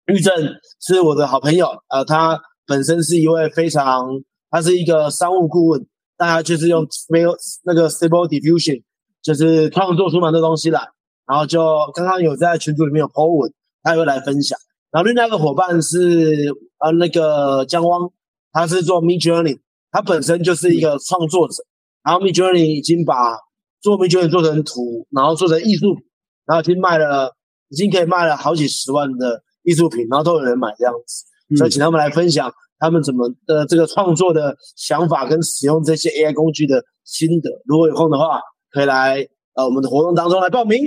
[0.07, 0.35] 玉正
[0.81, 4.09] 是我的好朋友，呃，他本身是一位非常，
[4.51, 5.87] 他是一个商务顾问，
[6.17, 8.83] 但他就是用没有那个 Stable Diffusion，
[9.23, 10.81] 就是创作出蛮多东西来。
[11.25, 11.61] 然后就
[11.95, 13.53] 刚刚有在群组里面有 po 文，
[13.85, 14.59] 他也会来分享。
[14.91, 18.11] 然后另外一个伙伴是呃那个江汪，
[18.53, 19.61] 他是做 Mid Journey，
[19.93, 21.63] 他本身就是一个创作者，
[22.03, 23.37] 然后 Mid Journey 已经把
[23.81, 26.03] 做 Mid Journey 做成图，然后做成艺术品，
[26.47, 27.31] 然后已经卖了，
[27.69, 31.25] 已经可以卖了好几十万的艺术品，然后都有人买这样子，
[31.57, 37.51] 所以请他们来分享他们怎么的这个创作的想法跟使用这些 AI 工具的心得。
[37.67, 38.41] 如果有空的话，
[38.71, 40.81] 可以来呃我们的活动当中来报名。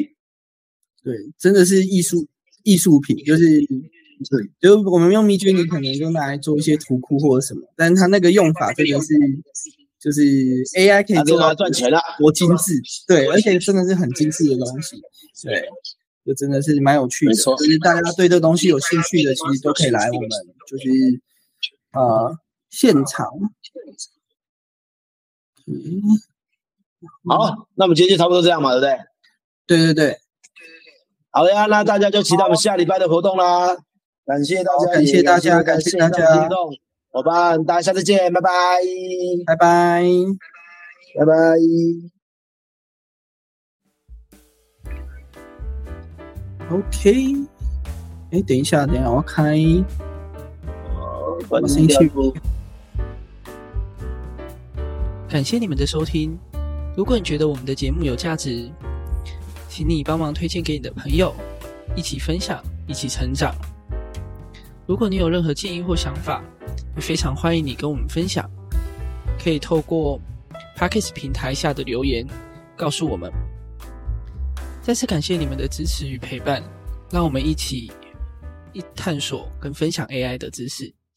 [1.04, 2.28] 对，真的是艺术
[2.64, 3.44] 艺术品，就是
[4.30, 9.14] 对，就是我们用 Midjourney 可能就拿来做一些图库或者什么，但是它那个用法真的是，
[10.00, 10.22] 就是
[10.78, 12.74] AI 可以做到赚钱了，多精致，
[13.08, 14.96] 对，而且真的是很精致的东西，
[15.44, 15.68] 对，
[16.26, 20.30] 就真的是蛮有趣的，就是大家对这个东西有兴趣的，其实都可以来我们
[20.68, 21.22] 就是
[21.94, 22.38] 呃
[22.70, 23.28] 现场，
[25.68, 26.02] 嗯，
[27.26, 28.98] 好，那我们今天就差不多这样嘛，对不对？
[29.68, 30.20] 对对对。
[31.32, 33.76] 好呀，那大家就期待我们下礼拜的活动啦！
[34.26, 36.72] 感谢大家，感谢大家，感谢大家听众
[37.12, 38.50] 伙伴，大家下次见，拜拜，
[39.46, 40.04] 拜拜，
[41.20, 41.34] 拜拜。
[46.72, 47.36] OK，
[48.32, 49.56] 哎，等一下，等一下，我要开，
[51.50, 52.12] 我先去。
[55.30, 56.38] 感谢你们的收听，
[56.98, 58.70] 如果你觉得我们的节目有价值。
[59.68, 61.36] 请你帮忙推荐给你的朋友，
[61.98, 63.54] 一起分享，一起成长。
[64.88, 66.44] 如果你有任何建议或想法，
[66.96, 68.50] 也非常欢迎你跟我们分享。
[69.44, 70.20] 可以透过
[70.78, 72.26] Parkes 平台下的留言
[72.76, 73.32] 告诉我们。
[74.82, 76.64] 再次感谢你们的支持与陪伴，
[77.12, 77.92] 让我们一起
[78.74, 80.94] 一探索跟分享 AI 的知识。